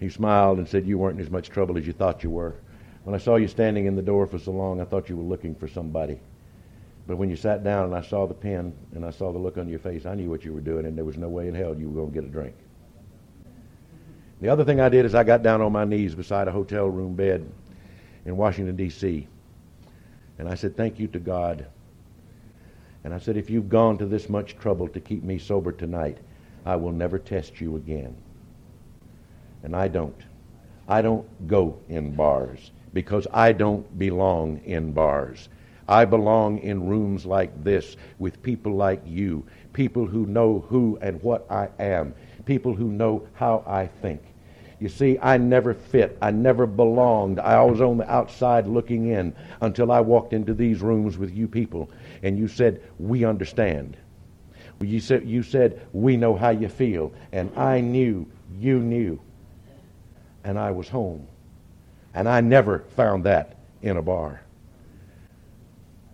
[0.00, 2.56] He smiled and said, You weren't in as much trouble as you thought you were.
[3.04, 5.22] When I saw you standing in the door for so long, I thought you were
[5.22, 6.18] looking for somebody.
[7.06, 9.58] But when you sat down and I saw the pen and I saw the look
[9.58, 11.54] on your face, I knew what you were doing, and there was no way in
[11.54, 12.54] hell you were going to get a drink.
[14.40, 16.86] The other thing I did is I got down on my knees beside a hotel
[16.88, 17.46] room bed
[18.24, 19.28] in Washington, D.C.
[20.38, 21.66] And I said, Thank you to God.
[23.04, 26.18] And I said, If you've gone to this much trouble to keep me sober tonight,
[26.64, 28.16] I will never test you again.
[29.64, 30.14] And I don't.
[30.86, 35.48] I don't go in bars because I don't belong in bars.
[35.88, 41.20] I belong in rooms like this with people like you, people who know who and
[41.22, 42.14] what I am,
[42.44, 44.22] people who know how I think.
[44.80, 46.18] You see, I never fit.
[46.20, 47.40] I never belonged.
[47.40, 51.48] I was on the outside looking in until I walked into these rooms with you
[51.48, 51.90] people
[52.22, 53.96] and you said, We understand.
[54.80, 57.12] You said, you said, We know how you feel.
[57.32, 58.26] And I knew
[58.58, 59.20] you knew.
[60.44, 61.26] And I was home.
[62.14, 64.40] And I never found that in a bar.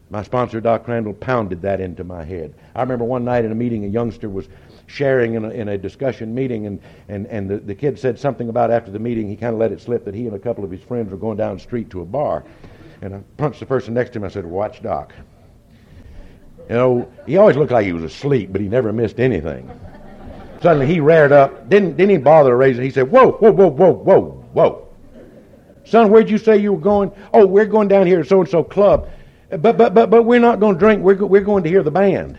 [0.08, 2.54] My sponsor, Doc Crandall, pounded that into my head.
[2.74, 4.48] I remember one night in a meeting, a youngster was
[4.86, 8.48] sharing in a, in a discussion meeting, and, and, and the, the kid said something
[8.48, 10.64] about after the meeting, he kind of let it slip that he and a couple
[10.64, 12.44] of his friends were going down the street to a bar.
[13.02, 14.24] And I punched the person next to him.
[14.24, 15.12] I said, Watch Doc.
[16.68, 19.70] You know, he always looked like he was asleep, but he never missed anything.
[20.62, 21.68] Suddenly he reared up.
[21.68, 22.84] Didn't, didn't even bother to raise it.
[22.84, 24.20] He said, Whoa, whoa, whoa, whoa, whoa,
[24.52, 24.88] whoa.
[25.84, 27.10] Son, where'd you say you were going?
[27.32, 29.08] Oh, we're going down here to so and so club.
[29.48, 31.02] But, but, but, but we're not going to drink.
[31.02, 32.38] We're, we're going to hear the band.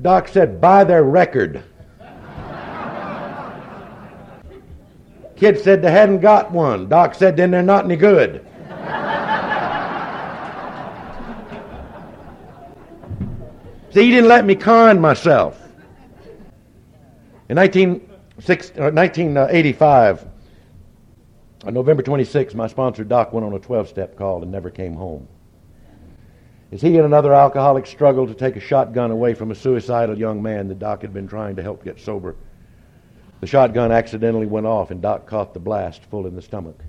[0.00, 1.62] Doc said, buy their record.
[5.36, 6.88] Kid said they hadn't got one.
[6.88, 8.46] Doc said, then they're not any good.
[13.92, 15.61] See, he didn't let me con myself.
[17.52, 20.26] In 1985, uh,
[21.66, 24.94] on November 26, my sponsor Doc went on a 12 step call and never came
[24.94, 25.28] home.
[26.72, 30.42] As he and another alcoholic struggled to take a shotgun away from a suicidal young
[30.42, 32.36] man that Doc had been trying to help get sober,
[33.42, 36.82] the shotgun accidentally went off and Doc caught the blast full in the stomach.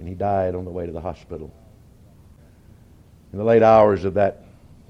[0.00, 1.54] And he died on the way to the hospital.
[3.32, 4.42] In the late hours of that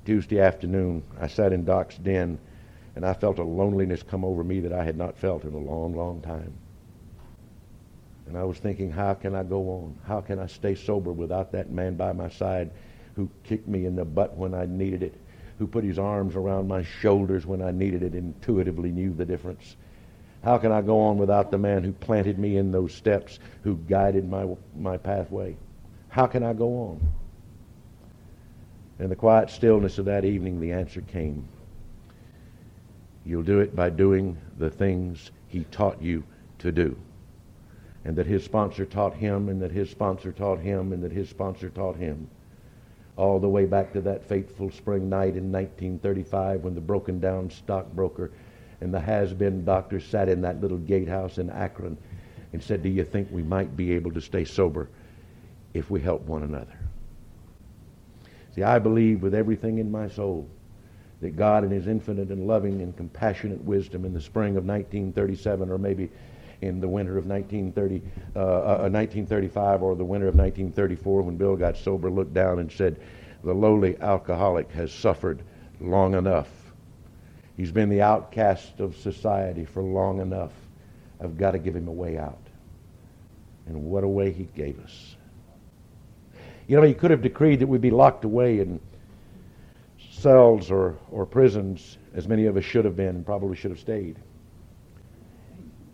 [0.06, 2.38] Tuesday afternoon, I sat in Doc's den
[2.94, 5.58] and I felt a loneliness come over me that I had not felt in a
[5.58, 6.52] long, long time.
[8.26, 9.98] And I was thinking, how can I go on?
[10.06, 12.70] How can I stay sober without that man by my side
[13.16, 15.14] who kicked me in the butt when I needed it,
[15.58, 19.76] who put his arms around my shoulders when I needed it, intuitively knew the difference.
[20.44, 23.76] How can I go on without the man who planted me in those steps, who
[23.76, 24.46] guided my,
[24.76, 25.56] my pathway?
[26.08, 27.00] How can I go on?
[28.98, 31.48] In the quiet stillness of that evening, the answer came.
[33.24, 36.24] You'll do it by doing the things he taught you
[36.58, 36.96] to do.
[38.04, 41.28] And that his sponsor taught him, and that his sponsor taught him, and that his
[41.28, 42.28] sponsor taught him
[43.16, 47.50] all the way back to that fateful spring night in 1935 when the broken down
[47.50, 48.30] stockbroker
[48.80, 51.96] and the has been doctor sat in that little gatehouse in Akron
[52.52, 54.88] and said, Do you think we might be able to stay sober
[55.72, 56.76] if we help one another?
[58.54, 60.48] See, I believe with everything in my soul
[61.22, 65.70] that God, in His infinite and loving and compassionate wisdom, in the spring of 1937,
[65.70, 66.10] or maybe
[66.60, 68.02] in the winter of 1930,
[68.36, 72.70] uh, uh, 1935 or the winter of 1934, when Bill got sober, looked down and
[72.70, 73.00] said,
[73.44, 75.42] The lowly alcoholic has suffered
[75.80, 76.48] long enough.
[77.56, 80.52] He's been the outcast of society for long enough.
[81.20, 82.38] I've got to give him a way out.
[83.66, 85.16] And what a way he gave us.
[86.66, 88.80] You know, he could have decreed that we'd be locked away in
[90.22, 93.80] cells or, or prisons, as many of us should have been and probably should have
[93.80, 94.16] stayed.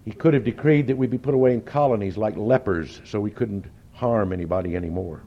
[0.05, 3.31] He could have decreed that we'd be put away in colonies like lepers so we
[3.31, 5.23] couldn't harm anybody anymore.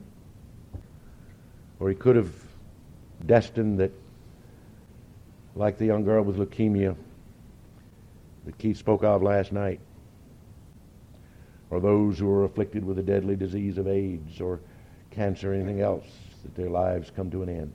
[1.78, 2.32] Or he could have
[3.26, 3.92] destined that,
[5.54, 6.96] like the young girl with leukemia
[8.44, 9.80] that Keith spoke of last night,
[11.70, 14.60] or those who are afflicted with the deadly disease of AIDS or
[15.10, 16.06] cancer or anything else,
[16.42, 17.74] that their lives come to an end.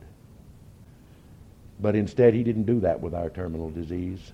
[1.79, 4.33] But instead, he didn't do that with our terminal disease.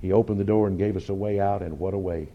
[0.00, 2.28] He opened the door and gave us a way out, and what a way.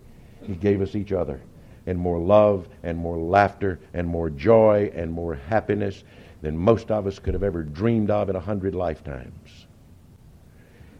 [0.43, 1.41] He gave us each other,
[1.87, 6.03] and more love, and more laughter, and more joy, and more happiness
[6.41, 9.65] than most of us could have ever dreamed of in a hundred lifetimes.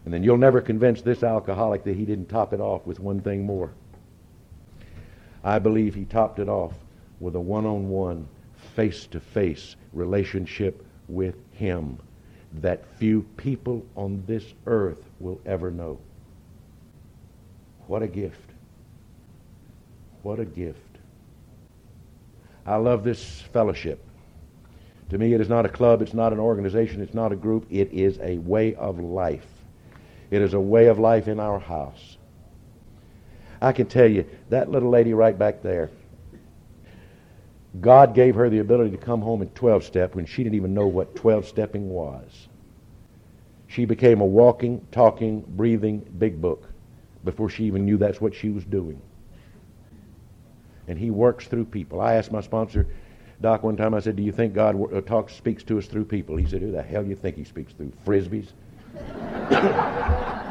[0.04, 3.20] And then you'll never convince this alcoholic that he didn't top it off with one
[3.20, 3.70] thing more.
[5.44, 6.72] I believe he topped it off
[7.20, 8.26] with a one on one,
[8.74, 11.98] face to face relationship with him
[12.60, 15.98] that few people on this earth will ever know.
[17.86, 18.50] What a gift.
[20.22, 20.78] What a gift.
[22.66, 24.02] I love this fellowship.
[25.10, 27.66] To me, it is not a club, it's not an organization, it's not a group,
[27.70, 29.46] it is a way of life.
[30.30, 32.16] It is a way of life in our house.
[33.60, 35.90] I can tell you, that little lady right back there,
[37.80, 40.74] God gave her the ability to come home in 12 step when she didn't even
[40.74, 42.48] know what 12 stepping was.
[43.66, 46.68] She became a walking, talking, breathing big book
[47.24, 49.00] before she even knew that's what she was doing.
[50.86, 52.00] And he works through people.
[52.00, 52.86] I asked my sponsor,
[53.40, 56.04] Doc, one time, I said, Do you think God uh, talks, speaks to us through
[56.04, 56.36] people?
[56.36, 57.92] He said, Who the hell do you think he speaks through?
[58.06, 58.52] Frisbees?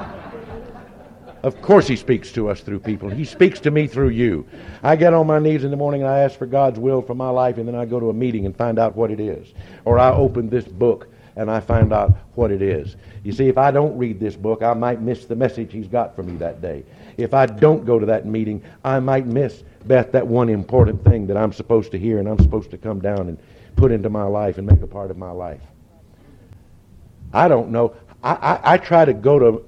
[1.44, 3.10] of course he speaks to us through people.
[3.10, 4.48] He speaks to me through you.
[4.82, 7.14] I get on my knees in the morning and I ask for God's will for
[7.14, 9.54] my life, and then I go to a meeting and find out what it is.
[9.84, 12.96] Or I open this book and I find out what it is.
[13.24, 16.16] You see, if I don't read this book, I might miss the message he's got
[16.16, 16.84] for me that day.
[17.18, 21.28] If I don't go to that meeting, I might miss, Beth, that one important thing
[21.28, 23.38] that I'm supposed to hear and I'm supposed to come down and
[23.76, 25.62] put into my life and make a part of my life.
[27.34, 27.96] I don't know.
[28.24, 29.66] I, I, I try to go to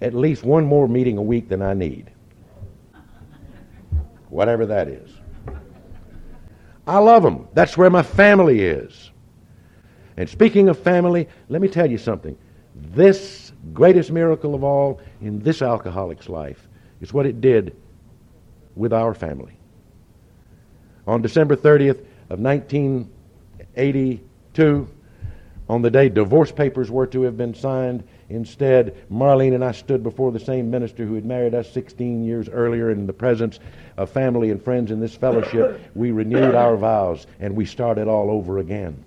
[0.00, 2.10] at least one more meeting a week than I need.
[4.28, 5.10] Whatever that is.
[6.86, 7.48] I love them.
[7.54, 9.10] That's where my family is.
[10.16, 12.36] And speaking of family, let me tell you something.
[12.74, 16.68] This greatest miracle of all in this alcoholic's life
[17.00, 17.76] is what it did
[18.76, 19.58] with our family.
[21.06, 24.88] On December 30th of 1982,
[25.68, 30.02] on the day divorce papers were to have been signed, instead, Marlene and I stood
[30.02, 33.58] before the same minister who had married us 16 years earlier in the presence
[33.96, 35.80] of family and friends in this fellowship.
[35.94, 39.04] We renewed our vows and we started all over again.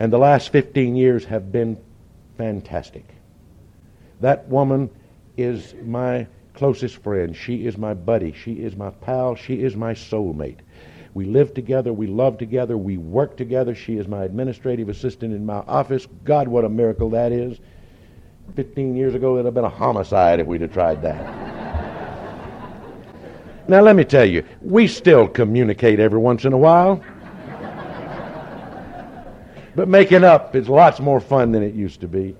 [0.00, 1.78] And the last 15 years have been
[2.36, 3.04] fantastic.
[4.20, 4.90] That woman
[5.36, 7.36] is my closest friend.
[7.36, 8.32] She is my buddy.
[8.32, 9.34] She is my pal.
[9.34, 10.58] She is my soulmate.
[11.14, 11.92] We live together.
[11.92, 12.76] We love together.
[12.76, 13.74] We work together.
[13.74, 16.08] She is my administrative assistant in my office.
[16.24, 17.58] God, what a miracle that is.
[18.54, 21.24] 15 years ago, it would have been a homicide if we'd have tried that.
[23.68, 27.02] now, let me tell you, we still communicate every once in a while.
[29.76, 32.36] But making up is lots more fun than it used to be.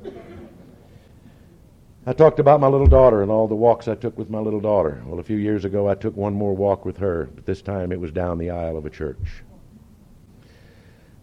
[2.06, 4.60] I talked about my little daughter and all the walks I took with my little
[4.60, 5.02] daughter.
[5.06, 7.92] Well, a few years ago, I took one more walk with her, but this time
[7.92, 9.42] it was down the aisle of a church.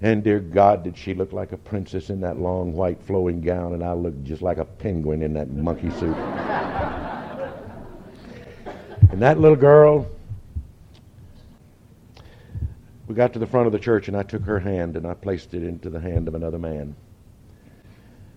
[0.03, 3.73] And dear God, did she look like a princess in that long white flowing gown,
[3.73, 6.17] and I looked just like a penguin in that monkey suit.
[9.11, 10.07] and that little girl,
[13.07, 15.13] we got to the front of the church, and I took her hand and I
[15.13, 16.95] placed it into the hand of another man.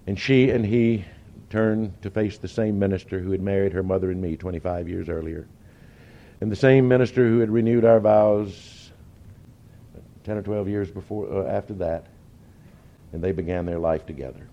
[0.06, 1.06] And she and he
[1.48, 5.08] turned to face the same minister who had married her mother and me 25 years
[5.08, 5.48] earlier,
[6.42, 8.73] and the same minister who had renewed our vows
[10.24, 12.06] 10 or 12 years before uh, after that,
[13.12, 14.48] and they began their life together.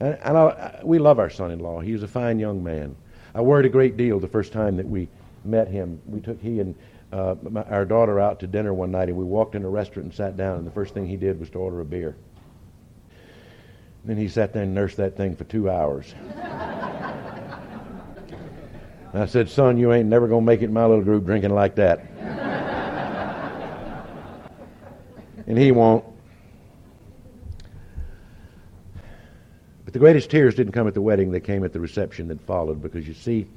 [0.00, 1.80] And, and I, we love our son-in-law.
[1.80, 2.96] He was a fine young man.
[3.34, 5.08] I worried a great deal the first time that we
[5.44, 6.00] met him.
[6.06, 6.74] We took he and
[7.12, 10.06] uh, my, our daughter out to dinner one night, and we walked in a restaurant
[10.06, 10.58] and sat down.
[10.58, 12.16] And the first thing he did was to order a beer.
[14.04, 16.14] Then he sat there and nursed that thing for two hours.
[19.12, 21.52] I said, Son, you ain't never going to make it in my little group drinking
[21.52, 22.06] like that.
[25.50, 26.04] And he won't.
[29.84, 32.40] But the greatest tears didn't come at the wedding, they came at the reception that
[32.42, 33.48] followed because you see,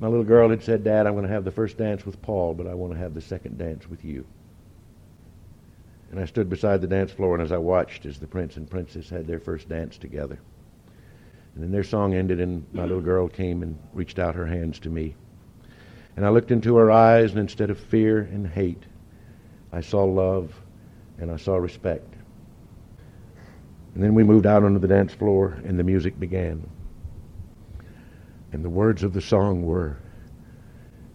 [0.00, 2.52] my little girl had said, Dad, I'm going to have the first dance with Paul,
[2.52, 4.26] but I want to have the second dance with you.
[6.10, 8.68] And I stood beside the dance floor, and as I watched as the prince and
[8.68, 10.40] princess had their first dance together,
[11.54, 14.80] and then their song ended, and my little girl came and reached out her hands
[14.80, 15.14] to me.
[16.16, 18.82] And I looked into her eyes, and instead of fear and hate,
[19.76, 20.58] I saw love
[21.18, 22.14] and I saw respect.
[23.94, 26.66] And then we moved out onto the dance floor, and the music began.
[28.52, 29.98] And the words of the song were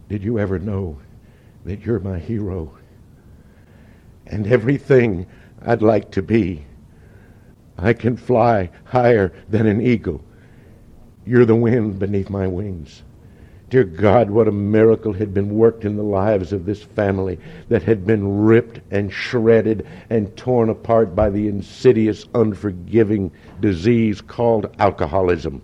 [0.08, 0.98] Did you ever know
[1.64, 2.72] that you're my hero?
[4.28, 5.26] And everything
[5.64, 6.64] I'd like to be.
[7.76, 10.22] I can fly higher than an eagle.
[11.26, 13.02] You're the wind beneath my wings.
[13.72, 17.38] Dear God, what a miracle had been worked in the lives of this family
[17.70, 24.76] that had been ripped and shredded and torn apart by the insidious, unforgiving disease called
[24.78, 25.62] alcoholism.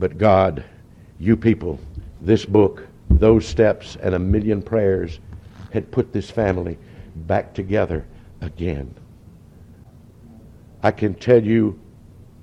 [0.00, 0.64] But God,
[1.20, 1.78] you people,
[2.20, 5.20] this book, those steps, and a million prayers
[5.70, 6.78] had put this family
[7.14, 8.04] back together
[8.40, 8.92] again.
[10.82, 11.78] I can tell you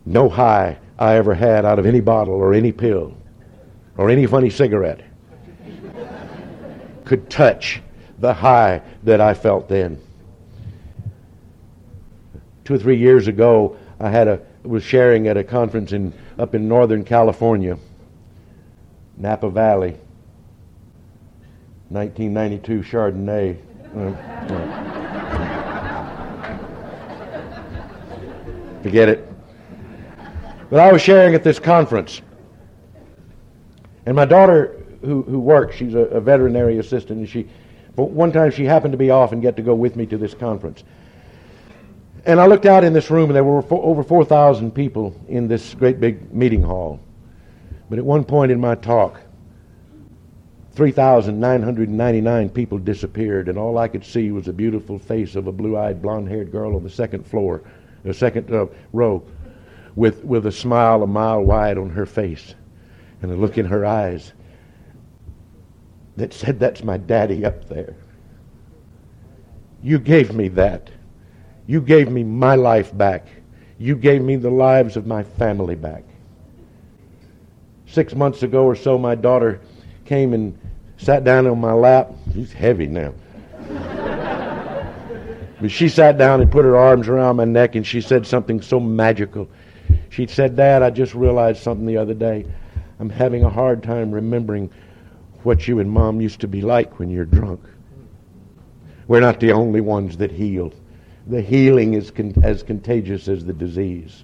[0.06, 3.18] no high I ever had out of any bottle or any pill
[3.98, 5.02] or any funny cigarette
[7.06, 7.82] could touch
[8.20, 10.02] the high that I felt then.
[12.64, 16.56] Two or three years ago, I had a was sharing at a conference in up
[16.56, 17.78] in Northern California,
[19.18, 19.96] Napa Valley,
[21.90, 23.58] 1992 Chardonnay.
[28.84, 29.32] Forget it.
[30.70, 32.22] But I was sharing at this conference.
[34.06, 37.48] And my daughter, who, who works, she's a, a veterinary assistant, and she,
[37.96, 40.18] but one time she happened to be off and get to go with me to
[40.18, 40.84] this conference.
[42.26, 45.48] And I looked out in this room, and there were four, over 4,000 people in
[45.48, 47.00] this great big meeting hall.
[47.90, 49.22] But at one point in my talk,
[50.74, 55.78] 3,999 people disappeared, and all I could see was a beautiful face of a blue
[55.78, 57.64] eyed, blonde haired girl on the second floor,
[58.04, 59.24] the second uh, row
[59.96, 62.56] with, with a smile a mile wide on her face
[63.26, 64.34] and a look in her eyes
[66.16, 67.96] that said, That's my daddy up there.
[69.82, 70.90] You gave me that.
[71.68, 73.28] You gave me my life back.
[73.80, 76.04] You gave me the lives of my family back.
[77.88, 79.60] Six months ago or so, my daughter
[80.06, 80.58] came and
[80.98, 82.12] sat down on my lap.
[82.34, 83.14] She's heavy now.
[85.60, 88.62] but she sat down and put her arms around my neck and she said something
[88.62, 89.50] so magical.
[90.10, 92.46] She said, Dad, I just realized something the other day.
[93.00, 94.72] I'm having a hard time remembering
[95.44, 97.62] what you and Mom used to be like when you're drunk.
[99.08, 100.74] We're not the only ones that heal.
[101.28, 104.24] The healing is con- as contagious as the disease.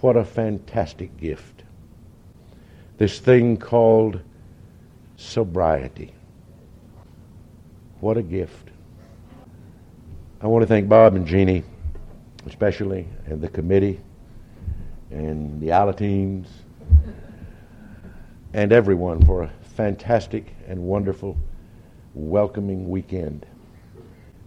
[0.00, 1.64] What a fantastic gift.
[2.98, 4.20] This thing called
[5.16, 6.12] sobriety.
[8.00, 8.70] What a gift.
[10.40, 11.64] I want to thank Bob and Jeannie,
[12.46, 14.00] especially, and the committee
[15.10, 16.46] and the Alateens
[18.52, 21.36] and everyone for a fantastic and wonderful
[22.14, 23.46] welcoming weekend.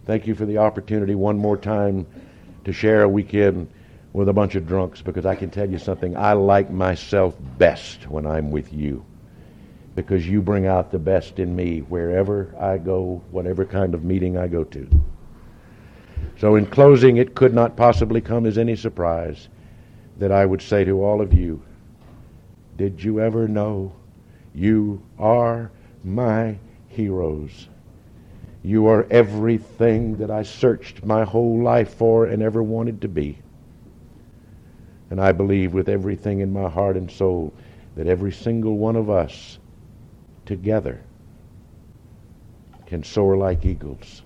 [0.06, 2.06] Thank you for the opportunity one more time
[2.64, 3.68] to share a weekend
[4.12, 6.16] with a bunch of drunks because I can tell you something.
[6.16, 9.04] I like myself best when I'm with you
[9.94, 14.36] because you bring out the best in me wherever I go, whatever kind of meeting
[14.36, 14.88] I go to.
[16.38, 19.48] So, in closing, it could not possibly come as any surprise
[20.18, 21.62] that I would say to all of you,
[22.76, 23.94] Did you ever know
[24.54, 25.70] you are
[26.02, 27.68] my heroes?
[28.62, 33.38] You are everything that I searched my whole life for and ever wanted to be.
[35.10, 37.52] And I believe with everything in my heart and soul
[37.94, 39.58] that every single one of us
[40.46, 41.00] together
[42.86, 44.22] can soar like eagles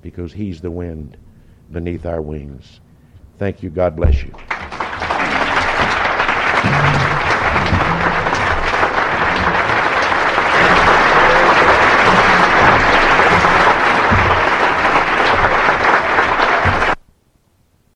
[0.00, 1.16] because He's the wind
[1.70, 2.80] beneath our wings.
[3.38, 3.70] Thank you.
[3.70, 4.32] God bless you.